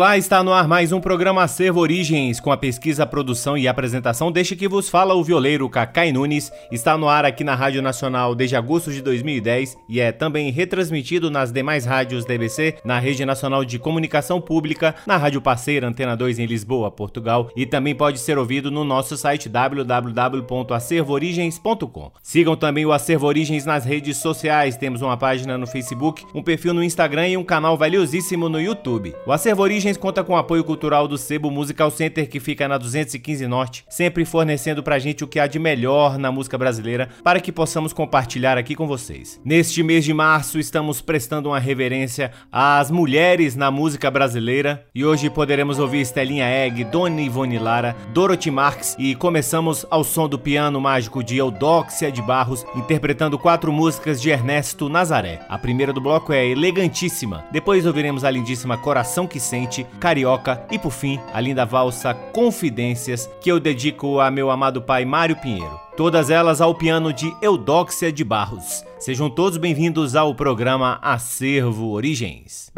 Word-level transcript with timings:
Olá, 0.00 0.16
está 0.16 0.42
no 0.42 0.50
ar 0.50 0.66
mais 0.66 0.92
um 0.92 1.00
programa 1.00 1.42
Acervo 1.42 1.78
Origens, 1.78 2.40
com 2.40 2.50
a 2.50 2.56
pesquisa, 2.56 3.06
produção 3.06 3.58
e 3.58 3.68
apresentação 3.68 4.32
Deixa 4.32 4.56
que 4.56 4.66
vos 4.66 4.88
fala 4.88 5.12
o 5.12 5.22
violeiro 5.22 5.68
Cacai 5.68 6.10
Nunes. 6.10 6.50
Está 6.72 6.96
no 6.96 7.06
ar 7.06 7.26
aqui 7.26 7.44
na 7.44 7.54
Rádio 7.54 7.82
Nacional 7.82 8.34
desde 8.34 8.56
agosto 8.56 8.90
de 8.90 9.02
2010 9.02 9.76
e 9.86 10.00
é 10.00 10.10
também 10.10 10.50
retransmitido 10.50 11.30
nas 11.30 11.52
demais 11.52 11.84
rádios 11.84 12.24
da 12.24 12.32
EBC, 12.32 12.76
na 12.82 12.98
Rede 12.98 13.26
Nacional 13.26 13.62
de 13.62 13.78
Comunicação 13.78 14.40
Pública, 14.40 14.94
na 15.06 15.18
Rádio 15.18 15.42
Parceira 15.42 15.86
Antena 15.86 16.16
2 16.16 16.38
em 16.38 16.46
Lisboa, 16.46 16.90
Portugal 16.90 17.50
e 17.54 17.66
também 17.66 17.94
pode 17.94 18.20
ser 18.20 18.38
ouvido 18.38 18.70
no 18.70 18.84
nosso 18.84 19.18
site 19.18 19.50
www.acervoorigens.com. 19.50 22.12
Sigam 22.22 22.56
também 22.56 22.86
o 22.86 22.92
Acervo 22.92 23.26
Origens 23.26 23.66
nas 23.66 23.84
redes 23.84 24.16
sociais, 24.16 24.78
temos 24.78 25.02
uma 25.02 25.18
página 25.18 25.58
no 25.58 25.66
Facebook, 25.66 26.24
um 26.34 26.42
perfil 26.42 26.72
no 26.72 26.82
Instagram 26.82 27.28
e 27.28 27.36
um 27.36 27.44
canal 27.44 27.76
valiosíssimo 27.76 28.48
no 28.48 28.58
YouTube. 28.58 29.14
O 29.26 29.32
Acervo 29.32 29.62
Origens 29.62 29.89
Origens 29.90 29.96
conta 29.96 30.22
com 30.22 30.34
o 30.34 30.36
apoio 30.36 30.62
cultural 30.62 31.08
do 31.08 31.18
Sebo 31.18 31.50
Musical 31.50 31.90
Center, 31.90 32.28
que 32.28 32.38
fica 32.38 32.68
na 32.68 32.78
215 32.78 33.46
Norte, 33.46 33.84
sempre 33.88 34.24
fornecendo 34.24 34.82
pra 34.82 34.98
gente 34.98 35.24
o 35.24 35.26
que 35.26 35.40
há 35.40 35.46
de 35.46 35.58
melhor 35.58 36.16
na 36.18 36.30
música 36.30 36.56
brasileira 36.56 37.08
para 37.24 37.40
que 37.40 37.50
possamos 37.50 37.92
compartilhar 37.92 38.56
aqui 38.56 38.74
com 38.74 38.86
vocês. 38.86 39.40
Neste 39.44 39.82
mês 39.82 40.04
de 40.04 40.14
março, 40.14 40.58
estamos 40.58 41.00
prestando 41.00 41.48
uma 41.48 41.58
reverência 41.58 42.30
às 42.52 42.90
mulheres 42.90 43.56
na 43.56 43.70
música 43.70 44.10
brasileira 44.10 44.86
e 44.94 45.04
hoje 45.04 45.28
poderemos 45.28 45.78
ouvir 45.78 46.02
Estelinha 46.02 46.46
Egg, 46.46 46.84
Dona 46.84 47.20
Ivone 47.20 47.58
Lara, 47.58 47.96
Dorothy 48.12 48.50
Marx 48.50 48.94
e 48.98 49.14
começamos 49.14 49.84
ao 49.90 50.04
som 50.04 50.28
do 50.28 50.38
piano 50.38 50.80
mágico 50.80 51.24
de 51.24 51.36
Eudóxia 51.36 52.12
de 52.12 52.22
Barros, 52.22 52.64
interpretando 52.76 53.38
quatro 53.38 53.72
músicas 53.72 54.20
de 54.22 54.30
Ernesto 54.30 54.88
Nazaré. 54.88 55.40
A 55.48 55.58
primeira 55.58 55.92
do 55.92 56.00
bloco 56.00 56.32
é 56.32 56.46
elegantíssima, 56.46 57.44
depois 57.50 57.86
ouviremos 57.86 58.24
a 58.24 58.30
lindíssima 58.30 58.78
Coração 58.78 59.26
que 59.26 59.40
Sente 59.40 59.79
Carioca 59.98 60.64
e 60.70 60.78
por 60.78 60.90
fim 60.90 61.18
a 61.32 61.40
linda 61.40 61.64
valsa 61.64 62.14
Confidências 62.14 63.30
que 63.40 63.50
eu 63.50 63.60
dedico 63.60 64.20
a 64.20 64.30
meu 64.30 64.50
amado 64.50 64.82
pai 64.82 65.04
Mário 65.04 65.36
Pinheiro. 65.36 65.80
Todas 65.96 66.30
elas 66.30 66.60
ao 66.60 66.74
piano 66.74 67.12
de 67.12 67.34
Eudóxia 67.42 68.12
de 68.12 68.24
Barros. 68.24 68.84
Sejam 68.98 69.28
todos 69.30 69.58
bem-vindos 69.58 70.16
ao 70.16 70.34
programa 70.34 70.98
Acervo 71.02 71.90
Origens. 71.90 72.72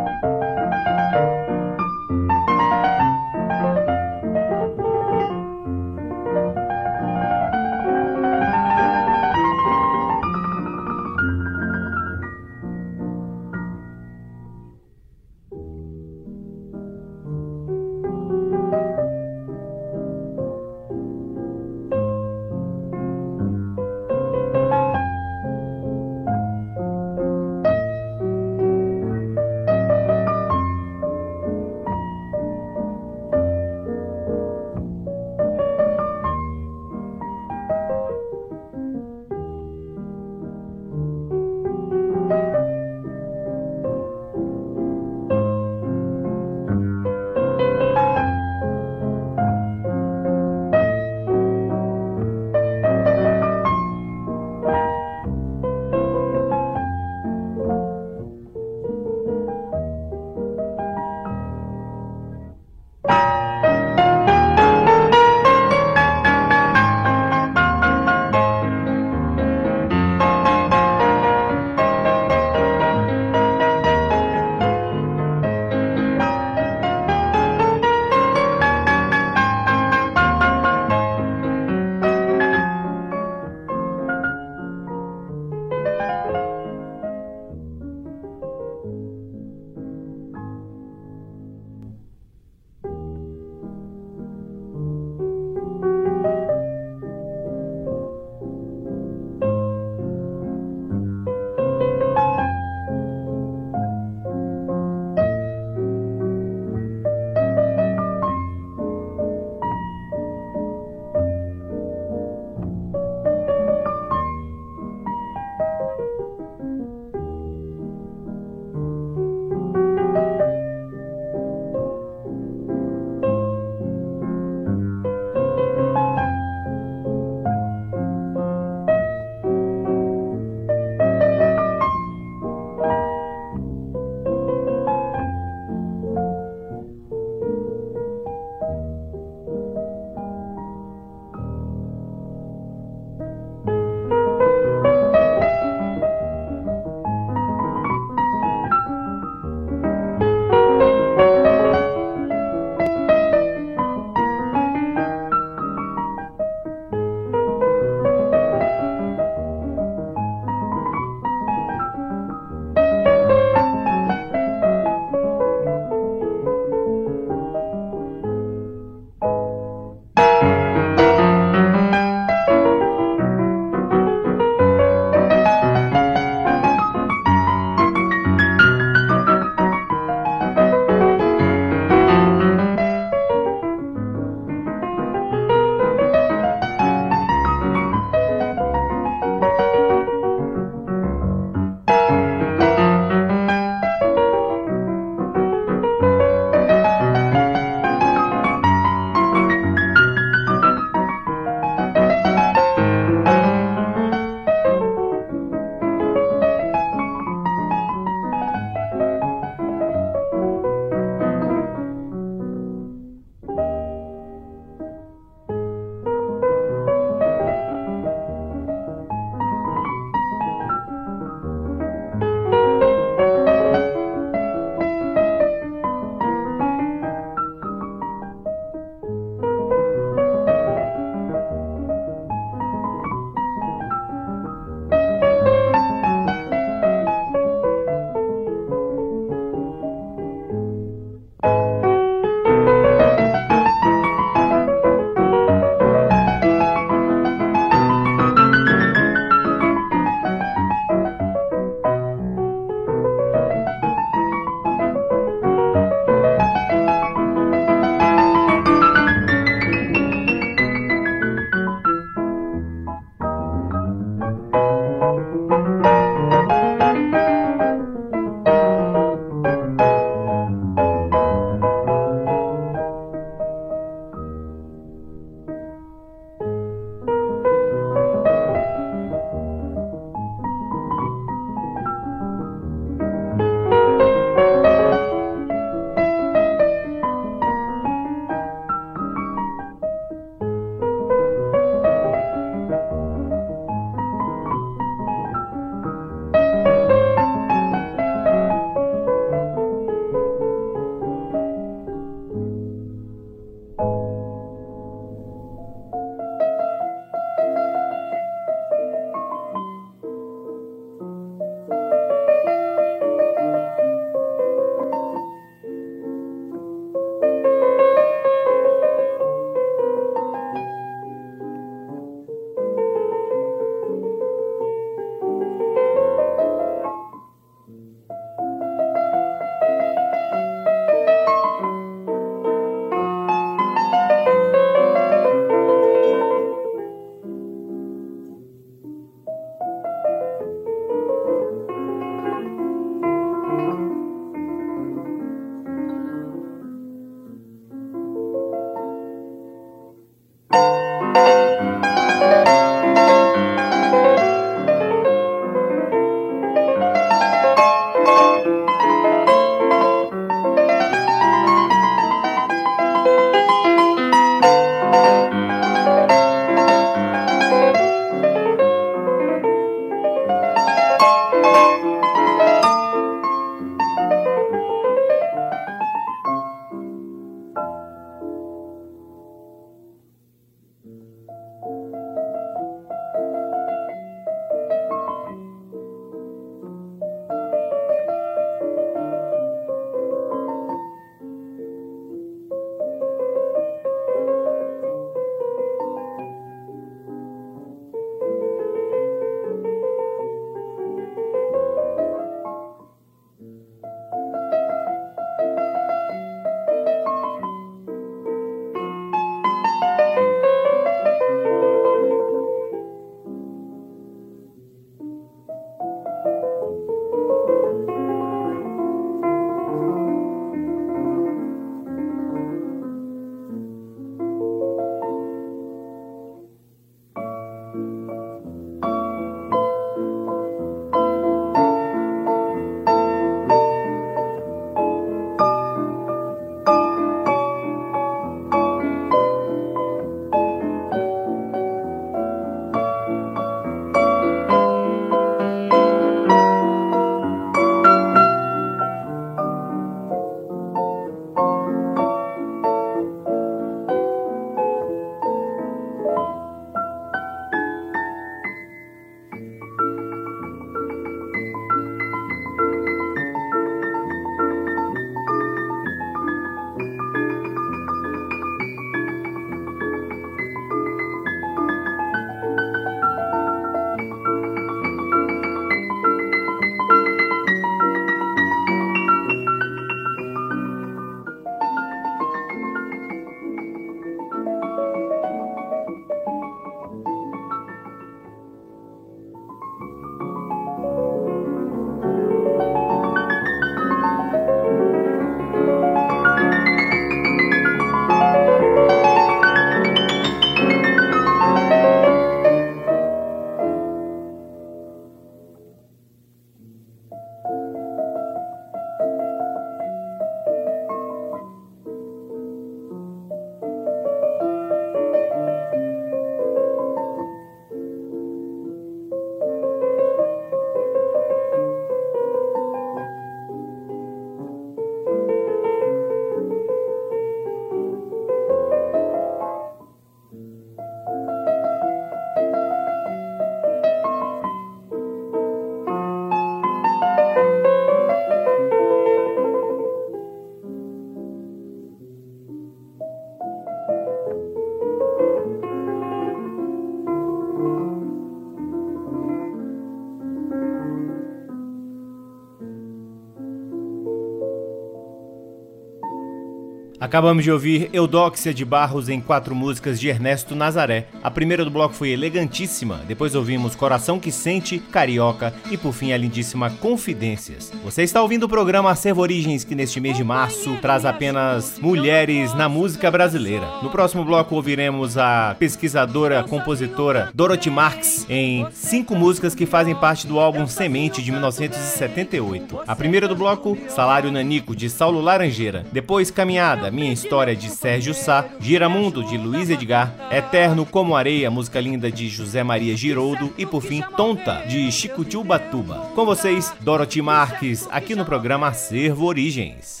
Acabamos 557.08 557.42
de 557.42 557.50
ouvir 557.50 557.88
Eudóxia 557.90 558.52
de 558.52 558.66
Barros 558.66 559.08
em 559.08 559.18
quatro 559.18 559.54
músicas 559.54 559.98
de 559.98 560.10
Ernesto 560.10 560.54
Nazaré. 560.54 561.06
A 561.22 561.30
primeira 561.30 561.64
do 561.64 561.70
bloco 561.70 561.94
foi 561.94 562.10
elegantíssima, 562.10 563.00
depois 563.08 563.34
ouvimos 563.34 563.74
Coração 563.74 564.20
que 564.20 564.30
Sente, 564.30 564.78
Carioca 564.78 565.54
e 565.70 565.78
por 565.78 565.94
fim 565.94 566.12
a 566.12 566.18
lindíssima 566.18 566.68
Confidências. 566.68 567.72
Você 567.82 568.02
está 568.02 568.20
ouvindo 568.20 568.42
o 568.42 568.48
programa 568.48 568.90
Acervo 568.90 569.22
Origens, 569.22 569.64
que 569.64 569.74
neste 569.74 569.98
mês 570.00 570.18
de 570.18 570.22
março 570.22 570.76
traz 570.82 571.06
apenas 571.06 571.78
mulheres 571.78 572.52
na 572.52 572.68
música 572.68 573.10
brasileira. 573.10 573.66
No 573.82 573.88
próximo 573.88 574.22
bloco 574.22 574.54
ouviremos 574.54 575.16
a 575.16 575.56
pesquisadora, 575.58 576.44
compositora 576.44 577.30
Dorothy 577.32 577.70
Marx 577.70 578.26
em 578.28 578.66
cinco 578.70 579.16
músicas 579.16 579.54
que 579.54 579.64
fazem 579.64 579.94
parte 579.94 580.26
do 580.26 580.38
álbum 580.38 580.66
Semente 580.66 581.22
de 581.22 581.32
1978. 581.32 582.80
A 582.86 582.94
primeira 582.94 583.26
do 583.26 583.34
bloco, 583.34 583.78
Salário 583.88 584.30
Nanico 584.30 584.76
de 584.76 584.90
Saulo 584.90 585.22
Laranjeira. 585.22 585.86
Depois 585.90 586.30
Caminhada 586.30 586.97
minha 586.98 587.12
História 587.12 587.54
de 587.54 587.70
Sérgio 587.70 588.12
Sá, 588.12 588.44
Giramundo 588.58 589.22
de 589.22 589.38
Luiz 589.38 589.70
Edgar, 589.70 590.12
Eterno 590.30 590.84
como 590.84 591.14
Areia, 591.14 591.50
música 591.50 591.80
linda 591.80 592.10
de 592.10 592.28
José 592.28 592.64
Maria 592.64 592.96
Giroldo 592.96 593.54
e 593.56 593.64
por 593.64 593.82
fim 593.82 594.02
Tonta 594.16 594.64
de 594.66 594.90
Chico 594.90 595.24
Batuba. 595.44 596.10
Com 596.14 596.26
vocês, 596.26 596.74
Dorothy 596.80 597.22
Marques, 597.22 597.86
aqui 597.90 598.14
no 598.16 598.24
programa 598.24 598.68
Acervo 598.68 599.26
Origens. 599.26 600.00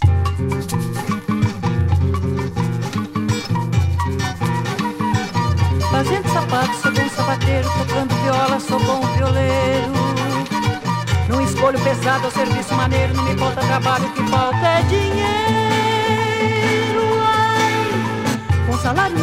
Fazendo 5.90 6.28
sapato, 6.28 6.74
sou 6.82 6.92
bom 6.92 7.08
sapateiro, 7.10 7.68
tocando 7.78 8.14
viola, 8.22 8.60
sou 8.60 8.80
bom 8.80 9.00
violeiro. 9.16 9.92
Num 11.28 11.44
escolho 11.44 11.78
pesado, 11.80 12.24
ao 12.24 12.30
serviço 12.30 12.74
maneiro, 12.74 13.14
não 13.14 13.24
me 13.24 13.36
falta 13.38 13.60
trabalho, 13.60 14.12
que 14.12 14.22
falta 14.24 14.66
é 14.66 14.82
dinheiro 14.82 15.77
salário 18.88 19.16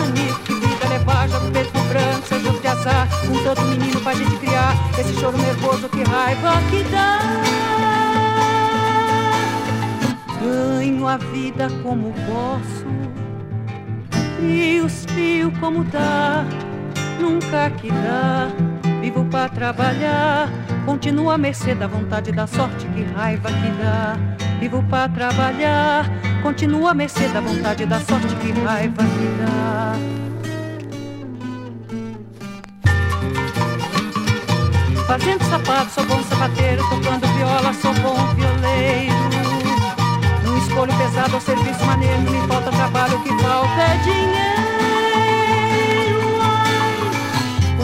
que 0.46 0.54
vida 0.54 0.90
levar, 0.90 1.28
joga 1.28 1.48
o 1.48 1.52
peito 1.52 1.72
pro 1.72 1.82
branco, 1.86 2.28
seja 2.28 2.52
de 2.52 2.68
azar, 2.68 3.08
com 3.26 3.44
tanto 3.44 3.62
menino 3.64 4.00
pra 4.00 4.14
gente 4.14 4.38
criar, 4.38 4.76
esse 5.00 5.16
choro 5.16 5.36
nervoso, 5.40 5.90
que 5.90 6.04
raiva 6.04 6.62
que 6.70 6.84
dá. 6.84 7.20
Ganho 10.40 11.08
a 11.08 11.18
vida 11.18 11.68
como 11.82 12.14
posso, 12.28 12.86
e 14.40 14.82
os 14.82 15.04
fios 15.06 15.52
como 15.58 15.84
dá, 15.86 16.46
nunca 17.20 17.72
que 17.72 17.90
dá, 17.90 18.50
vivo 19.02 19.26
pra 19.26 19.50
trabalhar, 19.50 20.48
continuo 20.86 21.32
a 21.32 21.40
mercê 21.40 21.74
da 21.74 21.88
vontade 21.88 22.32
da 22.32 22.46
sorte, 22.46 22.86
que 22.90 23.02
raiva 23.16 23.50
que 23.50 23.72
dá, 23.82 24.16
vivo 24.60 24.84
pra 24.84 25.08
trabalhar 25.10 26.06
Continua 26.46 26.92
a 26.92 26.94
mercê 26.94 27.28
da 27.30 27.42
vontade 27.42 27.88
da 27.88 28.00
sorte 28.00 28.36
que 28.36 28.52
raiva 28.52 29.02
me 29.02 29.28
dá. 29.40 29.96
Fazendo 35.08 35.44
sapato, 35.46 35.92
sou 35.92 36.06
bom 36.06 36.22
sapateiro. 36.22 36.88
Tocando 36.88 37.26
viola, 37.36 37.74
sou 37.74 37.92
bom 37.96 38.16
violeiro. 38.36 39.16
Num 40.44 40.58
escolho 40.60 40.94
pesado 41.00 41.34
ao 41.34 41.42
serviço 41.42 41.84
maneiro. 41.84 42.22
Não 42.22 42.32
me 42.32 42.48
falta 42.48 42.70
trabalho, 42.70 43.16
o 43.18 43.24
que 43.24 43.30
falta 43.42 43.82
é 43.82 43.98
dinheiro. 44.04 44.55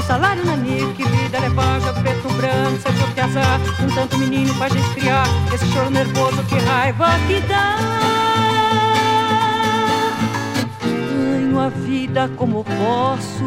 O 0.01 0.03
salário 0.03 0.43
na 0.43 0.57
que 0.95 1.03
vida 1.03 1.39
levar, 1.39 1.79
jogo 1.79 2.01
preto 2.01 2.27
branco, 2.33 2.81
seja 2.81 3.05
o 3.05 3.13
que 3.13 3.19
azar. 3.21 3.59
Um 3.79 3.87
tanto 3.93 4.17
menino 4.17 4.51
pra 4.55 4.67
gente 4.67 4.89
criar. 4.95 5.27
Esse 5.53 5.67
choro 5.67 5.91
nervoso, 5.91 6.43
que 6.45 6.55
raiva 6.55 7.07
que 7.27 7.39
dá. 7.41 7.77
a 11.59 11.69
vida 11.69 12.27
como 12.37 12.63
posso, 12.63 13.45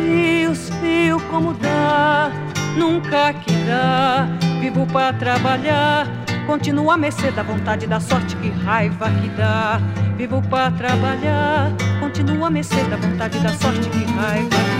e 0.00 0.46
os 0.46 0.70
fios 0.78 1.20
como 1.24 1.52
dá, 1.54 2.30
nunca 2.76 3.32
que 3.34 3.52
dá. 3.66 4.28
Vivo 4.60 4.86
para 4.86 5.12
trabalhar, 5.14 6.06
continuo 6.46 6.92
a 6.92 6.96
mercê 6.96 7.32
da 7.32 7.42
vontade 7.42 7.88
da 7.88 7.98
sorte, 7.98 8.36
que 8.36 8.50
raiva 8.50 9.10
que 9.10 9.28
dá. 9.30 9.80
Vivo 10.16 10.40
para 10.42 10.70
trabalhar, 10.70 11.72
continuo 11.98 12.44
a 12.44 12.50
mercê 12.50 12.84
da 12.84 12.96
vontade 12.96 13.40
da 13.40 13.52
sorte, 13.54 13.88
que 13.88 14.04
raiva 14.04 14.48
que 14.48 14.70
dá. 14.70 14.75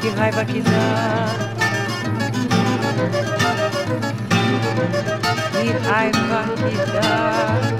Que 0.00 0.10
raiva 0.10 0.44
que 0.44 0.60
dá. 0.62 1.26
Que 5.52 5.72
raiva 5.88 6.44
que 6.56 6.76
dá. 6.92 7.76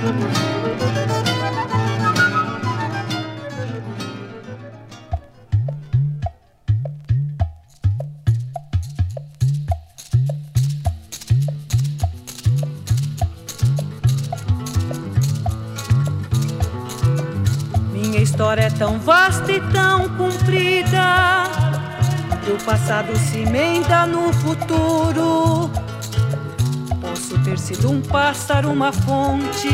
Minha 0.00 0.47
tão 18.78 18.98
vasta 19.00 19.52
e 19.52 19.60
tão 19.72 20.08
comprida 20.10 21.44
que 22.44 22.52
o 22.52 22.64
passado 22.64 23.16
se 23.16 23.40
emenda 23.40 24.06
no 24.06 24.32
futuro 24.32 25.70
ter 27.48 27.58
sido 27.58 27.90
um 27.90 28.02
pássaro, 28.02 28.70
uma 28.70 28.92
fonte, 28.92 29.70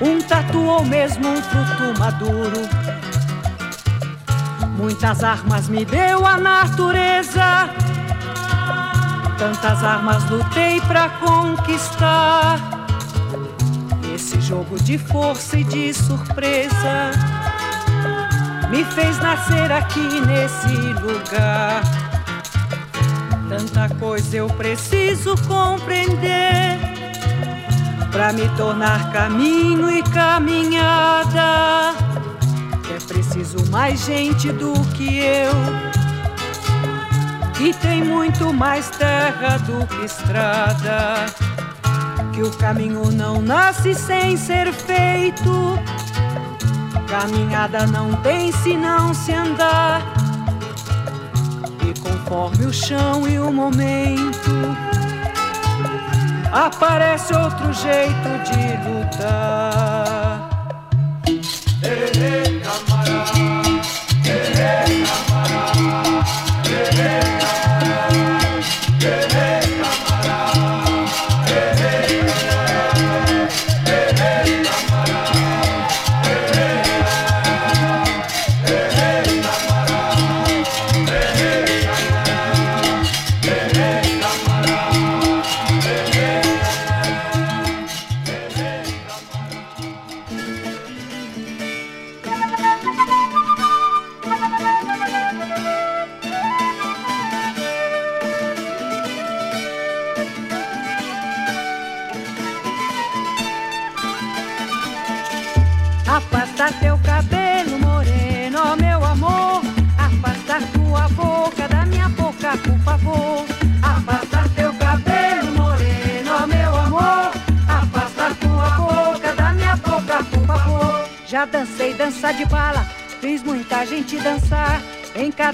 um 0.00 0.20
tatu 0.20 0.64
ou 0.64 0.84
mesmo 0.84 1.28
um 1.28 1.42
fruto 1.42 1.98
maduro. 1.98 2.68
Muitas 4.76 5.24
armas 5.24 5.68
me 5.68 5.84
deu 5.84 6.24
a 6.24 6.36
natureza, 6.36 7.68
tantas 9.38 9.82
armas 9.82 10.28
lutei 10.30 10.80
pra 10.82 11.08
conquistar. 11.08 12.81
Jogo 14.52 14.78
de 14.82 14.98
força 14.98 15.56
e 15.56 15.64
de 15.64 15.94
surpresa 15.94 17.10
me 18.68 18.84
fez 18.84 19.18
nascer 19.18 19.72
aqui 19.72 20.20
nesse 20.26 20.76
lugar. 21.00 21.80
Tanta 23.48 23.88
coisa 23.94 24.36
eu 24.36 24.48
preciso 24.48 25.34
compreender 25.48 26.78
para 28.10 28.34
me 28.34 28.46
tornar 28.50 29.10
caminho 29.10 29.90
e 29.90 30.02
caminhada. 30.02 31.94
É 32.94 33.06
preciso 33.08 33.56
mais 33.70 34.04
gente 34.04 34.52
do 34.52 34.74
que 34.90 35.18
eu, 35.18 35.54
que 37.54 37.72
tem 37.78 38.04
muito 38.04 38.52
mais 38.52 38.90
terra 38.90 39.56
do 39.60 39.86
que 39.86 40.04
estrada. 40.04 41.41
Que 42.32 42.42
o 42.42 42.50
caminho 42.52 43.10
não 43.12 43.40
nasce 43.40 43.94
sem 43.94 44.36
ser 44.36 44.72
feito. 44.72 45.78
Caminhada 47.08 47.86
não 47.86 48.14
tem 48.22 48.50
se 48.52 48.76
não 48.76 49.12
se 49.12 49.32
andar 49.32 50.22
conforme 52.32 52.66
o 52.66 52.72
chão 52.72 53.28
e 53.28 53.38
o 53.38 53.52
momento. 53.52 54.50
Aparece 56.52 57.34
outro 57.34 57.72
jeito 57.72 58.28
de 58.44 58.88
lutar. 58.88 60.31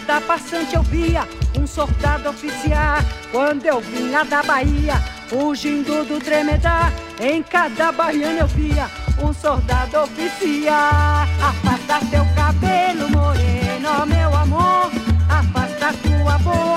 Cada 0.06 0.20
passante 0.20 0.74
eu 0.74 0.82
via 0.82 1.26
um 1.58 1.66
soldado 1.66 2.30
oficiar. 2.30 3.04
Quando 3.32 3.66
eu 3.66 3.82
lá 4.10 4.22
da 4.22 4.42
Bahia, 4.42 4.94
fugindo 5.28 6.04
do 6.04 6.20
tremedar, 6.20 6.92
em 7.20 7.42
cada 7.42 7.90
baiana 7.90 8.40
eu 8.40 8.46
via 8.46 8.88
um 9.22 9.32
soldado 9.32 9.98
oficiar. 9.98 11.28
Afasta 11.42 12.06
teu 12.06 12.24
cabelo 12.36 13.10
moreno, 13.10 14.06
meu 14.06 14.34
amor. 14.36 14.90
Afasta 15.28 15.92
tua 16.02 16.38
boca 16.38 16.67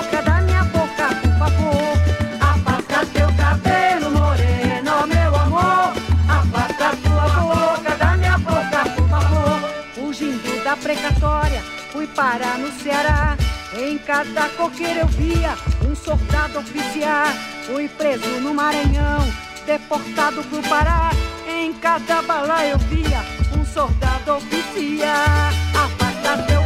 parar 12.22 12.56
no 12.56 12.70
Ceará. 12.80 13.36
Em 13.76 13.98
cada 13.98 14.48
coqueiro 14.50 15.00
eu 15.00 15.08
via 15.08 15.56
um 15.84 15.96
soldado 15.96 16.60
oficiar. 16.60 17.34
Fui 17.66 17.88
preso 17.88 18.28
no 18.40 18.54
Maranhão, 18.54 19.20
deportado 19.66 20.40
pro 20.44 20.62
Pará. 20.62 21.10
Em 21.48 21.72
cada 21.74 22.22
bala 22.22 22.64
eu 22.64 22.78
via 22.78 23.20
um 23.58 23.64
soldado 23.64 24.36
oficiar. 24.36 25.52
Afasta 25.74 26.44
teu 26.44 26.61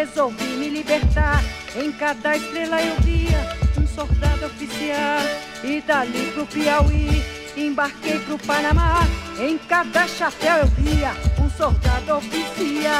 resolvi 0.00 0.56
me 0.56 0.70
libertar. 0.70 1.42
Em 1.76 1.92
cada 1.92 2.36
estrela 2.36 2.82
eu 2.82 2.96
via 3.00 3.38
um 3.78 3.86
soldado 3.86 4.46
oficial. 4.46 5.20
E 5.62 5.82
dali 5.82 6.32
pro 6.32 6.46
Piauí 6.46 7.22
Embarquei 7.56 8.18
pro 8.20 8.38
Panamá, 8.38 9.06
em 9.38 9.58
cada 9.58 10.06
chapéu 10.06 10.58
eu 10.58 10.66
via 10.68 11.12
um 11.38 11.50
soldado 11.50 12.16
oficial. 12.16 12.94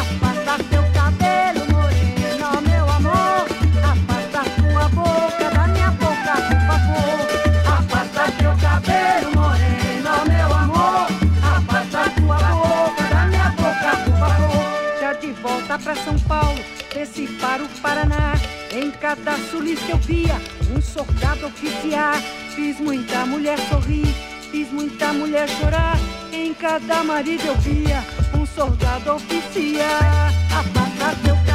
Afasta 0.00 0.64
teu 0.64 0.82
cabelo 0.92 1.60
moreno, 1.72 2.60
meu 2.68 2.90
amor. 2.90 3.46
Afasta 3.82 4.50
tua 4.60 4.88
boca 4.90 5.50
da 5.50 5.63
pra 15.84 15.94
São 15.94 16.18
Paulo, 16.20 16.58
desci 16.94 17.28
para 17.38 17.62
o 17.62 17.68
Paraná. 17.82 18.32
Em 18.72 18.90
cada 18.90 19.36
sulista 19.50 19.92
eu 19.92 19.98
via 19.98 20.34
um 20.74 20.80
soldado 20.80 21.46
oficial. 21.46 22.14
Fiz 22.56 22.80
muita 22.80 23.26
mulher 23.26 23.58
sorrir, 23.68 24.06
fiz 24.50 24.72
muita 24.72 25.12
mulher 25.12 25.46
chorar. 25.48 25.98
Em 26.32 26.54
cada 26.54 27.04
marido 27.04 27.44
eu 27.46 27.56
via 27.56 28.02
um 28.34 28.46
soldado 28.46 29.12
oficial. 29.12 30.00
Afasta 30.50 31.16
teu 31.22 31.36
cabelo 31.36 31.53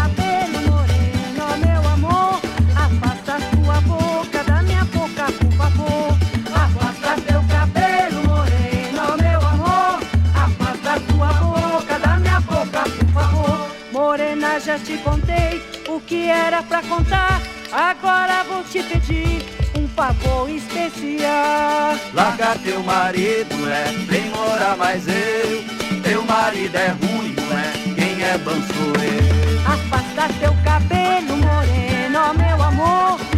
já 14.70 14.78
te 14.78 14.98
contei 15.00 15.64
o 15.88 16.00
que 16.00 16.28
era 16.28 16.62
pra 16.62 16.84
contar. 16.84 17.42
Agora 17.72 18.44
vou 18.44 18.64
te 18.64 18.84
pedir 18.84 19.44
um 19.76 19.88
favor 19.88 20.48
especial. 20.48 21.98
Larga 22.14 22.56
teu 22.64 22.84
marido, 22.84 23.56
é, 23.68 23.86
vem 24.06 24.30
morar 24.30 24.78
mais 24.78 25.08
eu. 25.08 25.64
Teu 26.04 26.24
marido 26.24 26.76
é 26.76 26.90
ruim, 26.90 27.34
não 27.36 27.58
é? 27.58 27.96
Quem 27.96 28.24
é 28.24 28.38
bom 28.38 28.52
sou 28.52 28.94
eu. 29.04 29.74
Afasta 29.74 30.32
teu 30.40 30.54
cabelo 30.64 31.36
moreno, 31.38 32.34
meu 32.38 32.62
amor. 32.62 33.29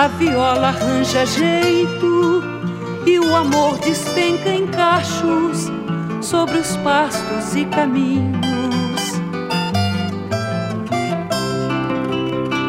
A 0.00 0.08
viola 0.08 0.68
arranja 0.68 1.26
jeito 1.26 2.42
e 3.04 3.18
o 3.18 3.36
amor 3.36 3.76
despenca 3.80 4.48
em 4.48 4.66
cachos 4.66 5.70
sobre 6.22 6.56
os 6.56 6.74
pastos 6.78 7.54
e 7.54 7.66
caminhos. 7.66 8.40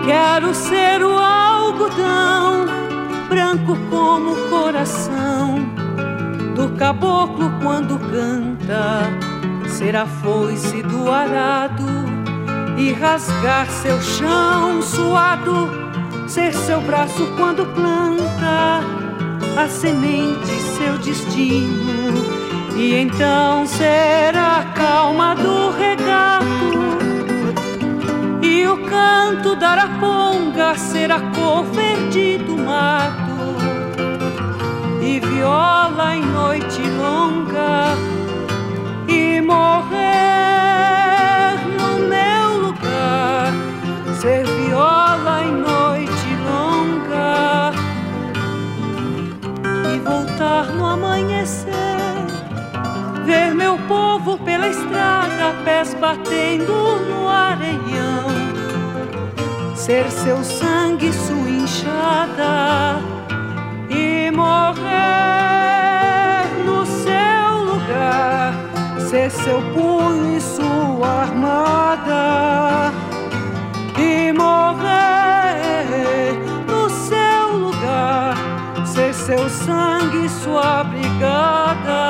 Quero 0.04 0.54
ser 0.54 1.02
o 1.02 1.18
algodão, 1.18 2.66
branco 3.30 3.78
como 3.90 4.34
o 4.34 4.50
coração 4.50 5.56
do 6.54 6.68
caboclo 6.76 7.50
quando 7.62 7.98
canta, 8.12 9.04
ser 9.70 9.96
a 9.96 10.06
foice 10.06 10.84
do 10.84 11.10
arado 11.10 11.88
e 12.78 12.92
rasgar 12.92 13.72
seu 13.72 14.02
chão 14.02 14.82
suado, 14.82 15.81
ser 16.32 16.54
seu 16.54 16.80
braço 16.80 17.28
quando 17.36 17.66
planta 17.66 18.80
a 19.58 19.68
semente, 19.68 20.48
seu 20.78 20.98
destino, 21.00 22.14
e 22.78 22.94
então 22.96 23.66
ser 23.66 24.34
a 24.38 24.64
calma 24.74 25.36
do 25.36 25.72
regato. 25.72 26.46
E 28.42 28.66
o 28.66 28.78
canto 28.86 29.58
da 29.58 29.72
araponga 29.72 30.74
ser 30.76 31.12
a 31.12 31.20
cor 31.20 31.66
verde 31.66 32.38
do 32.38 32.56
mato. 32.56 33.58
E 35.02 35.20
viola 35.20 36.16
em 36.16 36.24
noite 36.24 36.82
longa. 36.98 37.94
E 39.06 39.42
morrer 39.42 40.00
no 41.78 42.00
meu 42.08 42.68
lugar. 42.68 43.52
Ser 44.22 44.46
viola 44.46 45.44
em 45.44 45.52
noite 45.52 45.91
voltar 50.12 50.66
no 50.74 50.86
amanhecer. 50.86 51.72
Ver 53.26 53.54
meu 53.56 53.78
povo 53.88 54.38
pela 54.40 54.68
estrada 54.68 55.56
pés 55.64 55.94
batendo 55.94 57.00
no 57.08 57.30
areião. 57.30 58.28
Ser 59.76 60.12
seu 60.12 60.44
sangue, 60.44 61.14
sua 61.14 61.50
enxada 61.50 63.00
e 63.90 64.30
morrer 64.32 64.82
no 66.66 66.86
seu 66.86 67.64
lugar, 67.72 68.54
ser 69.10 69.32
seu 69.32 69.62
punho 69.74 70.38
e 70.38 70.42
sua 70.42 71.08
armada 71.22 72.91
seu 79.22 79.48
sangue 79.50 80.28
sua 80.30 80.84
brigada. 80.84 82.02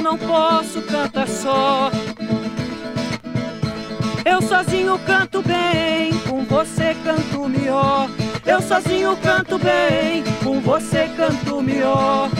Eu 0.00 0.02
não 0.02 0.16
posso 0.16 0.80
cantar 0.82 1.28
só. 1.28 1.90
Eu 4.24 4.40
sozinho 4.40 4.98
canto 5.00 5.42
bem, 5.42 6.10
com 6.26 6.42
você 6.44 6.96
canto 7.04 7.46
melhor. 7.46 8.08
Eu 8.46 8.62
sozinho 8.62 9.14
canto 9.18 9.58
bem, 9.58 10.24
com 10.42 10.58
você 10.60 11.06
canto 11.14 11.60
melhor. 11.60 12.30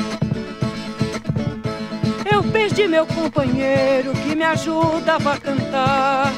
Eu 2.32 2.42
perdi 2.44 2.88
meu 2.88 3.06
companheiro 3.06 4.12
que 4.12 4.34
me 4.34 4.42
ajudava 4.44 5.34
a 5.34 5.38
cantar. 5.38 6.32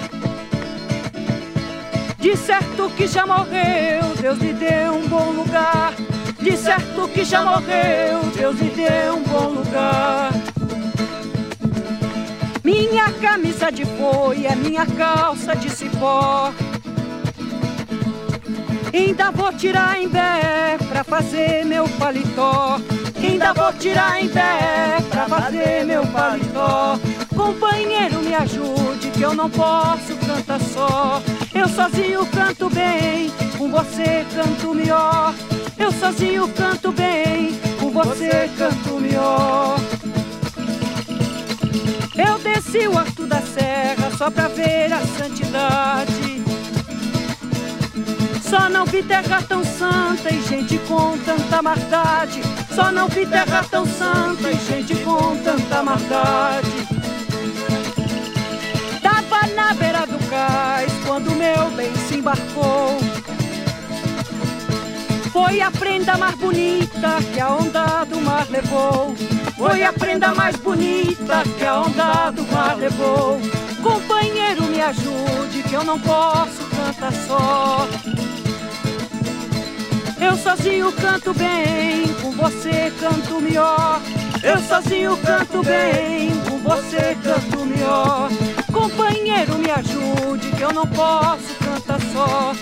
De 2.19 2.37
certo 2.37 2.91
que 2.97 3.07
já 3.07 3.25
morreu, 3.27 4.03
Deus 4.21 4.39
lhe 4.39 4.53
deu 4.55 4.95
um 4.95 5.07
bom 5.07 5.31
lugar. 5.31 5.95
De 6.41 6.57
certo 6.57 7.07
que 7.09 7.25
já 7.25 7.45
morreu, 7.45 8.23
Deus 8.37 8.59
lhe 8.59 8.71
deu 8.71 9.15
um 9.15 9.23
bom 9.23 9.49
lugar. 9.51 10.52
Minha 12.65 13.13
camisa 13.15 13.73
de 13.73 13.85
boi 13.85 14.47
é 14.47 14.55
minha 14.55 14.87
calça 14.87 15.57
de 15.57 15.69
cipó. 15.69 16.53
Ainda 18.95 19.33
vou 19.33 19.53
tirar 19.53 20.01
em 20.01 20.09
pé 20.09 20.79
pra 20.89 21.03
fazer 21.03 21.65
meu 21.65 21.89
paletó. 21.99 22.79
Ainda 23.17 23.53
vou 23.53 23.73
tirar 23.73 24.23
em 24.23 24.29
pé 24.29 24.99
pra 25.11 25.27
fazer 25.27 25.85
meu 25.85 26.07
paletó. 26.07 26.99
Companheiro, 27.35 28.21
me 28.21 28.33
ajude 28.35 29.11
que 29.11 29.23
eu 29.23 29.35
não 29.35 29.51
posso 29.51 30.15
cantar 30.25 30.61
só. 30.61 31.21
Eu 31.53 31.69
sozinho 31.69 32.25
canto 32.27 32.71
bem, 32.71 33.33
com 33.59 33.71
você 33.73 34.25
canto 34.35 34.73
melhor. 34.73 35.35
Eu 35.77 35.91
sozinho 35.91 36.47
canto 36.49 36.93
bem, 36.93 37.59
com 37.81 37.91
você 37.91 38.49
canto 38.57 39.01
melhor. 39.01 39.77
Eu 42.25 42.39
desci 42.39 42.87
o 42.87 42.97
alto 42.97 43.27
da 43.27 43.41
serra 43.41 44.11
só 44.17 44.31
pra 44.31 44.49
ver 44.49 44.93
a 44.93 45.01
santidade. 45.01 46.43
Só 48.43 48.69
não 48.69 48.85
vi 48.87 49.03
terra 49.03 49.43
tão 49.43 49.65
santa 49.65 50.33
e 50.33 50.41
gente 50.43 50.79
com 50.87 51.19
tanta 51.19 51.63
maldade. 51.63 52.41
Só 52.75 52.93
não 52.93 53.09
vi 53.09 53.27
terra 53.27 53.65
tão 53.71 53.85
santa 53.87 54.51
e 54.51 54.57
gente 54.57 54.95
com 54.97 55.37
tanta 55.39 55.83
maldade. 55.83 56.87
Tava 59.03 59.47
na 59.55 59.75
beira 59.75 60.07
do 60.07 60.19
cais 60.29 60.93
quando 61.07 61.31
meu 61.33 61.71
bem 61.71 61.93
se 62.09 62.17
embarcou. 62.17 62.99
Foi 65.33 65.63
a 65.63 65.71
prenda 65.71 66.19
mais 66.19 66.35
bonita 66.35 67.17
que 67.33 67.41
a 67.41 67.55
onda 67.55 68.05
do 68.05 68.21
mar 68.21 68.47
levou. 68.51 69.15
Foi 69.57 69.83
a 69.83 69.91
prenda 69.91 70.35
mais 70.35 70.57
bonita 70.57 71.43
que 71.57 71.65
a 71.65 71.81
onda 71.81 72.31
do 72.31 72.43
mar 72.53 72.77
levou. 72.77 73.41
Companheiro, 73.83 74.65
me 74.65 74.83
ajude 74.83 75.63
que 75.67 75.73
eu 75.73 75.85
não 75.85 75.99
posso 75.99 76.63
cantar 76.77 77.13
só. 77.27 77.89
Eu 80.21 80.37
sozinho 80.37 80.93
canto 80.93 81.33
bem, 81.33 82.13
com 82.21 82.33
você 82.33 82.93
canto 83.01 83.41
melhor. 83.41 84.03
Eu 84.43 84.59
sozinho 84.59 85.17
canto 85.17 85.63
bem, 85.63 86.31
com 86.47 86.59
você 86.59 87.17
canto 87.25 87.65
melhor. 87.65 88.29
Companheiro, 88.71 89.57
me 89.57 89.71
ajude 89.71 90.51
que 90.57 90.63
eu 90.63 90.73
não 90.73 90.87
posso 90.87 91.55
cantar 91.65 92.01
só. 92.13 92.53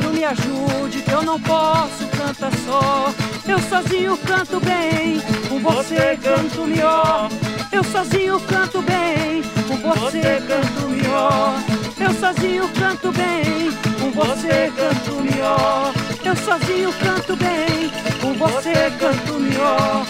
Me 0.00 0.24
ajude, 0.24 1.02
que 1.02 1.12
eu 1.12 1.22
não 1.22 1.40
posso 1.40 2.06
cantar 2.16 2.50
só. 2.66 3.12
Eu 3.46 3.60
sozinho 3.60 4.16
canto 4.18 4.58
bem, 4.58 5.20
com 5.48 5.60
você 5.60 6.18
canto 6.20 6.66
melhor. 6.66 7.28
Eu 7.70 7.84
sozinho 7.84 8.40
canto 8.40 8.82
bem, 8.82 9.42
com 9.68 9.76
você 9.76 10.42
canto 10.48 10.88
melhor. 10.88 11.54
Eu 12.00 12.12
sozinho 12.14 12.68
canto 12.70 13.12
bem, 13.12 13.70
com 14.00 14.10
você 14.10 14.72
canto 14.76 15.20
melhor. 15.22 15.92
Eu 16.24 16.36
sozinho 16.36 16.92
canto 16.94 17.36
bem, 17.36 17.90
com 18.20 18.32
você 18.34 18.90
canto 18.98 19.34
melhor. 19.34 20.06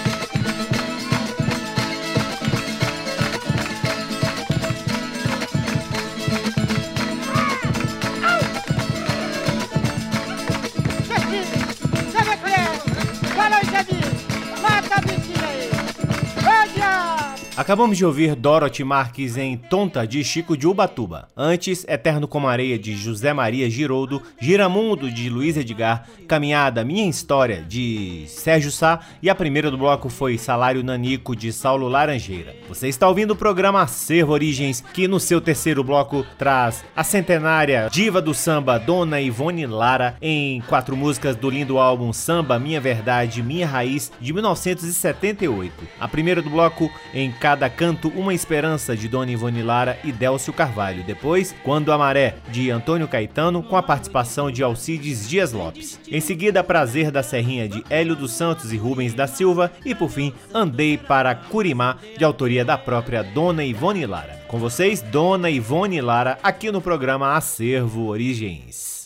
Acabamos 17.64 17.96
de 17.96 18.04
ouvir 18.04 18.34
Dorothy 18.34 18.84
Marques 18.84 19.38
em 19.38 19.56
Tonta 19.56 20.06
de 20.06 20.22
Chico 20.22 20.54
de 20.54 20.66
Ubatuba. 20.66 21.28
Antes, 21.34 21.82
Eterno 21.88 22.28
como 22.28 22.46
Areia 22.46 22.78
de 22.78 22.94
José 22.94 23.32
Maria 23.32 23.70
Giroldo, 23.70 24.20
Giramundo 24.38 25.10
de 25.10 25.30
Luiz 25.30 25.56
Edgar, 25.56 26.06
Caminhada 26.28 26.84
Minha 26.84 27.08
História 27.08 27.62
de 27.62 28.26
Sérgio 28.28 28.70
Sá 28.70 29.00
e 29.22 29.30
a 29.30 29.34
primeira 29.34 29.70
do 29.70 29.78
bloco 29.78 30.10
foi 30.10 30.36
Salário 30.36 30.84
Nanico 30.84 31.34
de 31.34 31.54
Saulo 31.54 31.88
Laranjeira. 31.88 32.54
Você 32.68 32.86
está 32.86 33.08
ouvindo 33.08 33.30
o 33.30 33.36
programa 33.36 33.80
Acervo 33.80 34.34
Origens, 34.34 34.84
que 34.92 35.08
no 35.08 35.18
seu 35.18 35.40
terceiro 35.40 35.82
bloco 35.82 36.22
traz 36.36 36.84
a 36.94 37.02
centenária 37.02 37.88
diva 37.90 38.20
do 38.20 38.34
samba 38.34 38.76
Dona 38.76 39.22
Ivone 39.22 39.64
Lara 39.64 40.18
em 40.20 40.60
quatro 40.68 40.94
músicas 40.94 41.34
do 41.34 41.48
lindo 41.48 41.78
álbum 41.78 42.12
Samba 42.12 42.58
Minha 42.58 42.78
Verdade, 42.78 43.42
Minha 43.42 43.66
Raiz 43.66 44.12
de 44.20 44.34
1978. 44.34 45.72
A 45.98 46.06
primeira 46.06 46.42
do 46.42 46.50
bloco 46.50 46.90
em 47.14 47.32
cada 47.32 47.53
canto 47.70 48.08
uma 48.08 48.34
esperança 48.34 48.96
de 48.96 49.08
Dona 49.08 49.30
Ivone 49.30 49.62
Lara 49.62 49.98
e 50.04 50.12
Délcio 50.12 50.52
Carvalho. 50.52 51.04
Depois, 51.04 51.54
Quando 51.62 51.92
a 51.92 51.98
Maré, 51.98 52.36
de 52.50 52.70
Antônio 52.70 53.08
Caetano, 53.08 53.62
com 53.62 53.76
a 53.76 53.82
participação 53.82 54.50
de 54.50 54.62
Alcides 54.62 55.28
Dias 55.28 55.52
Lopes. 55.52 55.98
Em 56.10 56.20
seguida, 56.20 56.64
Prazer 56.64 57.10
da 57.10 57.22
Serrinha, 57.22 57.68
de 57.68 57.84
Hélio 57.88 58.16
dos 58.16 58.32
Santos 58.32 58.72
e 58.72 58.76
Rubens 58.76 59.14
da 59.14 59.26
Silva. 59.26 59.72
E 59.84 59.94
por 59.94 60.10
fim, 60.10 60.32
Andei 60.52 60.98
para 60.98 61.34
Curimá, 61.34 61.96
de 62.16 62.24
autoria 62.24 62.64
da 62.64 62.76
própria 62.76 63.22
Dona 63.22 63.64
Ivone 63.64 64.06
Lara. 64.06 64.44
Com 64.48 64.58
vocês, 64.58 65.00
Dona 65.00 65.50
Ivone 65.50 66.00
Lara, 66.00 66.38
aqui 66.42 66.70
no 66.70 66.80
programa 66.80 67.36
Acervo 67.36 68.06
Origens. 68.06 69.04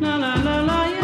La, 0.00 0.16
la, 0.18 0.34
la, 0.36 0.60
la, 0.60 1.03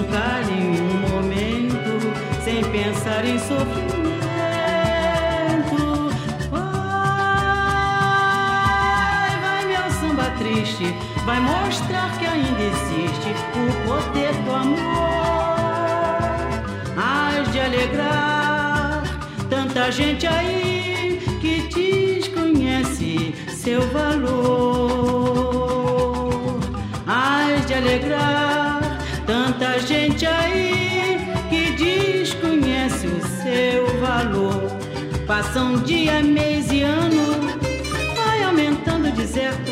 e 0.00 0.06
na 0.06 0.40
vida 0.40 0.82
um 0.82 0.98
momento 1.08 2.00
sem 2.42 2.64
pensar 2.64 3.24
em 3.24 3.38
sofrimento. 3.38 4.00
Vai, 6.50 6.60
vai, 9.42 9.64
meu 9.66 9.90
samba 9.90 10.30
triste, 10.38 10.94
vai 11.24 11.40
mostrar 11.40 12.18
que 12.18 12.26
ainda 12.26 12.62
existe 12.62 13.34
o 13.54 13.72
poder 13.86 14.32
do 14.44 14.52
amor. 14.52 14.80
Hás 16.96 17.52
de 17.52 17.60
alegrar 17.60 19.02
tanta 19.48 19.90
gente 19.92 20.26
aí 20.26 21.20
que 21.40 21.68
desconhece 21.68 23.34
seu 23.48 23.82
valor. 23.88 24.70
Hás 27.06 27.66
de 27.66 27.74
alegrar 27.74 28.49
gente 30.10 30.26
aí 30.26 31.18
que 31.48 31.70
desconhece 31.72 33.06
o 33.06 33.20
seu 33.42 34.00
valor. 34.00 34.60
Passam 35.26 35.76
dia, 35.76 36.22
mês 36.22 36.70
e 36.72 36.82
ano, 36.82 37.36
vai 38.16 38.42
aumentando 38.42 39.08
o 39.08 39.12
deserto. 39.12 39.70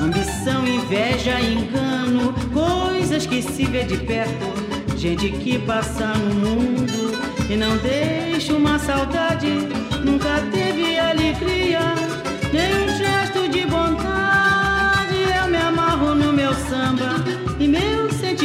Ambição, 0.00 0.66
inveja, 0.66 1.40
engano, 1.40 2.32
coisas 2.52 3.26
que 3.26 3.42
se 3.42 3.64
vê 3.64 3.84
de 3.84 3.96
perto. 3.96 4.46
Gente 4.96 5.30
que 5.30 5.58
passa 5.58 6.06
no 6.06 6.34
mundo 6.34 7.18
e 7.50 7.56
não 7.56 7.76
deixa 7.78 8.54
uma 8.54 8.78
saudade, 8.78 9.50
nunca 10.04 10.40
teve 10.52 10.96
alegria, 10.96 11.80
nem 12.52 12.84
um 12.84 12.88
gesto 12.96 13.48
de 13.48 13.66
bondade. 13.66 15.16
Eu 15.36 15.48
me 15.48 15.56
amarro 15.56 16.14
no 16.14 16.32
meu 16.32 16.54
samba 16.54 17.01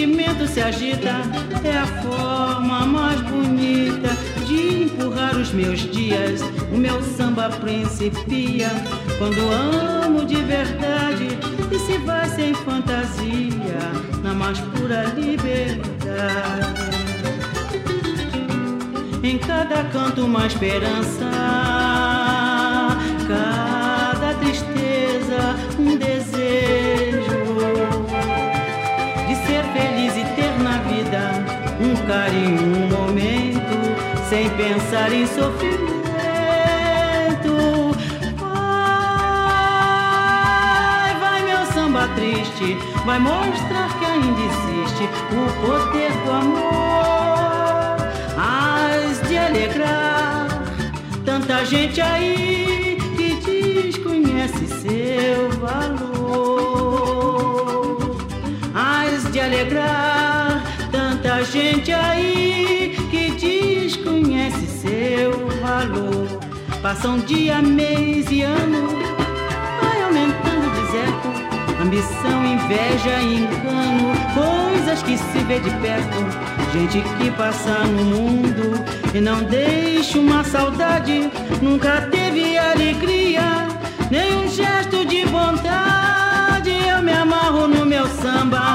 sentimento 0.07 0.47
se 0.47 0.61
agita. 0.61 1.21
É 1.63 1.77
a 1.77 1.85
forma 2.01 2.85
mais 2.85 3.19
bonita 3.21 4.09
de 4.45 4.83
empurrar 4.83 5.35
os 5.35 5.51
meus 5.51 5.79
dias. 5.91 6.41
O 6.71 6.77
meu 6.77 7.01
samba 7.03 7.49
principia 7.49 8.69
quando 9.17 9.39
amo 9.51 10.25
de 10.25 10.41
verdade 10.43 11.27
e 11.71 11.79
se 11.79 11.97
vai 11.99 12.27
sem 12.29 12.53
fantasia 12.53 13.79
na 14.23 14.33
mais 14.33 14.59
pura 14.59 15.03
liberdade. 15.15 16.87
Em 19.23 19.37
cada 19.37 19.83
canto 19.85 20.25
uma 20.25 20.47
esperança, 20.47 21.25
sem 34.37 34.49
pensar 34.51 35.11
em 35.11 35.25
sofrimento. 35.25 35.87
Vai, 40.79 41.15
vai 41.19 41.41
meu 41.43 41.65
samba 41.73 42.07
triste, 42.15 42.77
vai 43.03 43.17
mostrar 43.17 43.89
que 43.97 44.05
ainda 44.05 44.39
existe 44.49 45.09
o 45.31 45.43
poder 45.65 46.11
do 46.23 46.31
amor. 46.31 47.97
Hás 48.37 49.27
de 49.27 49.35
alegrar 49.37 50.47
tanta 51.25 51.65
gente 51.65 51.99
aí 51.99 52.99
que 53.17 53.29
desconhece 53.41 54.67
seu 54.67 55.49
valor. 55.65 56.77
Hás 58.75 59.31
de 59.31 59.39
alegrar 59.39 60.61
tanta 60.91 61.43
gente 61.43 61.91
aí 61.91 62.76
desconhece 64.17 64.65
seu 64.67 65.31
valor. 65.61 66.39
Passam 66.81 67.19
dia, 67.19 67.61
mês 67.61 68.25
e 68.31 68.41
ano, 68.41 68.87
vai 69.81 70.03
aumentando 70.03 70.67
o 70.67 70.71
deserto. 70.81 71.81
Ambição, 71.81 72.45
inveja, 72.45 73.21
engano, 73.21 74.13
coisas 74.33 75.03
que 75.03 75.17
se 75.17 75.39
vê 75.45 75.59
de 75.59 75.69
perto. 75.69 76.17
Gente 76.73 77.01
que 77.17 77.31
passa 77.31 77.79
no 77.85 78.03
mundo 78.03 78.83
e 79.13 79.21
não 79.21 79.43
deixa 79.43 80.19
uma 80.19 80.43
saudade. 80.43 81.29
Nunca 81.61 82.01
teve 82.09 82.57
alegria, 82.57 83.67
nem 84.09 84.35
um 84.35 84.47
gesto 84.47 85.05
de 85.05 85.25
bondade. 85.25 86.71
Eu 86.87 87.03
me 87.03 87.13
amarro 87.13 87.67
no 87.67 87.85
meu 87.85 88.07
samba 88.07 88.57
e 88.59 88.66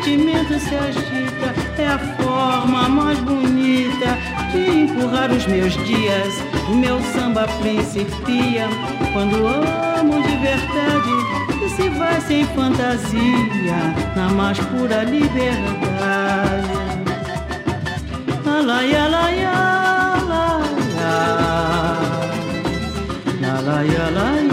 sentimento 0.00 0.58
se 0.58 0.74
agita. 0.74 1.54
É 1.78 1.86
a 1.86 1.98
forma 1.98 2.88
mais 2.88 3.18
bonita 3.20 4.16
de 4.52 4.80
empurrar 4.80 5.30
os 5.30 5.46
meus 5.46 5.72
dias. 5.84 6.34
Meu 6.74 7.00
samba 7.12 7.46
principia 7.60 8.66
quando 9.12 9.46
amo 9.46 10.22
de 10.22 10.36
verdade 10.36 11.10
e 11.64 11.68
se 11.68 11.88
vai 11.90 12.20
sem 12.20 12.44
fantasia 12.46 13.94
na 14.16 14.28
mais 14.30 14.58
pura 14.58 15.02
liberdade. 15.04 16.70
Alaia, 18.46 19.04
alaia, 19.04 19.50
alaia. 19.50 20.70
Alaia, 23.58 24.06
alaia, 24.06 24.49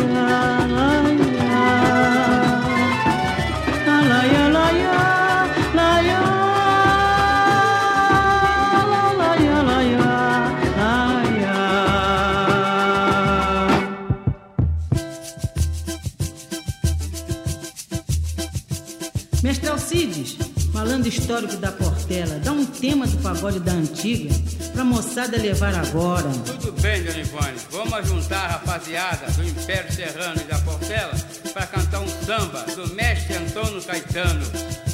Alcides, 19.98 20.38
falando 20.72 21.08
histórico 21.08 21.58
da 21.58 21.72
Portela, 21.72 22.38
dá 22.40 22.52
um 22.52 22.64
tema 22.64 23.08
do 23.08 23.18
pagode 23.18 23.60
da 23.60 23.72
antiga 23.72 24.30
pra 24.72 24.84
moçada 24.84 25.38
levar 25.38 25.74
agora. 25.74 26.30
Tudo 26.46 26.72
bem, 26.80 27.04
Dona 27.04 27.18
Ivone. 27.18 27.58
Vamos 27.72 28.08
juntar 28.08 28.46
a 28.46 28.48
rapaziada 28.50 29.32
do 29.32 29.44
Império 29.44 29.92
Serrano 29.92 30.40
e 30.40 30.44
da 30.44 30.60
Portela 30.60 31.14
para 31.52 31.66
cantar 31.66 32.02
um 32.02 32.08
samba 32.08 32.64
do 32.76 32.94
mestre 32.94 33.38
Antônio 33.38 33.82
Caetano. 33.82 34.46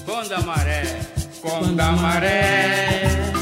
Quando 0.06 0.32
a 0.32 0.42
maré, 0.42 1.02
quando 1.42 1.80
a 1.82 1.92
maré 1.92 3.33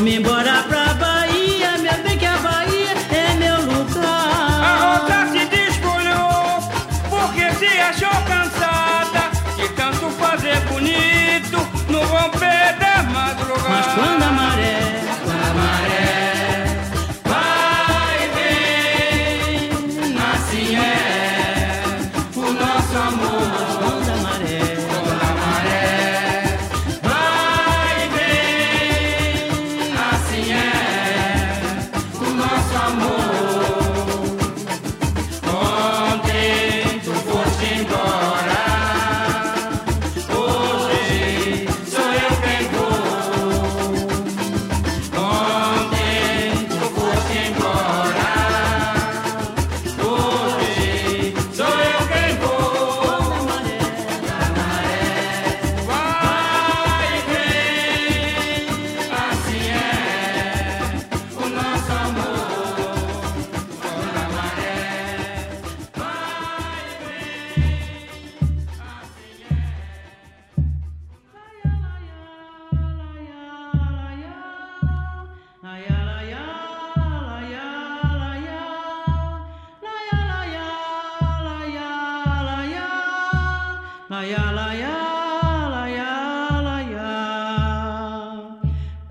me 0.00 0.18
boy. 0.18 0.37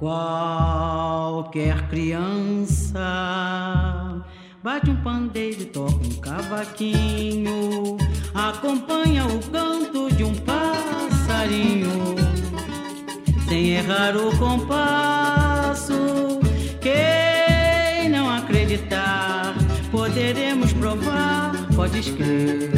Qualquer 0.07 1.89
criança 1.89 3.03
bate 4.63 4.89
um 4.89 4.95
pandeiro, 5.03 5.65
toca 5.65 5.95
um 5.95 6.21
cavaquinho, 6.21 7.97
acompanha 8.33 9.25
o 9.25 9.39
canto 9.51 10.07
de 10.15 10.23
um 10.23 10.33
passarinho, 10.33 12.15
sem 13.49 13.71
errar 13.71 14.15
o 14.15 14.33
compasso. 14.37 16.39
Quem 16.79 18.09
não 18.09 18.29
acreditar, 18.29 19.55
poderemos 19.91 20.71
provar, 20.71 21.51
pode 21.75 22.13
crer. 22.13 22.71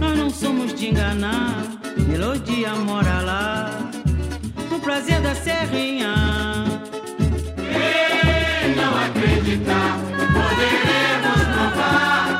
Nós 0.00 0.18
não 0.18 0.30
somos 0.30 0.74
de 0.74 0.88
enganar, 0.88 1.62
melodia 2.08 2.74
mora 2.74 3.20
lá 3.20 3.97
prazer 4.88 5.20
da 5.20 5.34
serrinha. 5.34 6.14
Quem 7.56 8.74
não 8.74 8.96
acreditar, 9.04 9.98
poderemos 10.32 11.44
provar. 11.52 12.37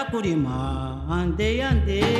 Yakuri 0.00 0.34
ma, 0.34 0.96
ande 1.10 1.60
ande. 1.68 2.19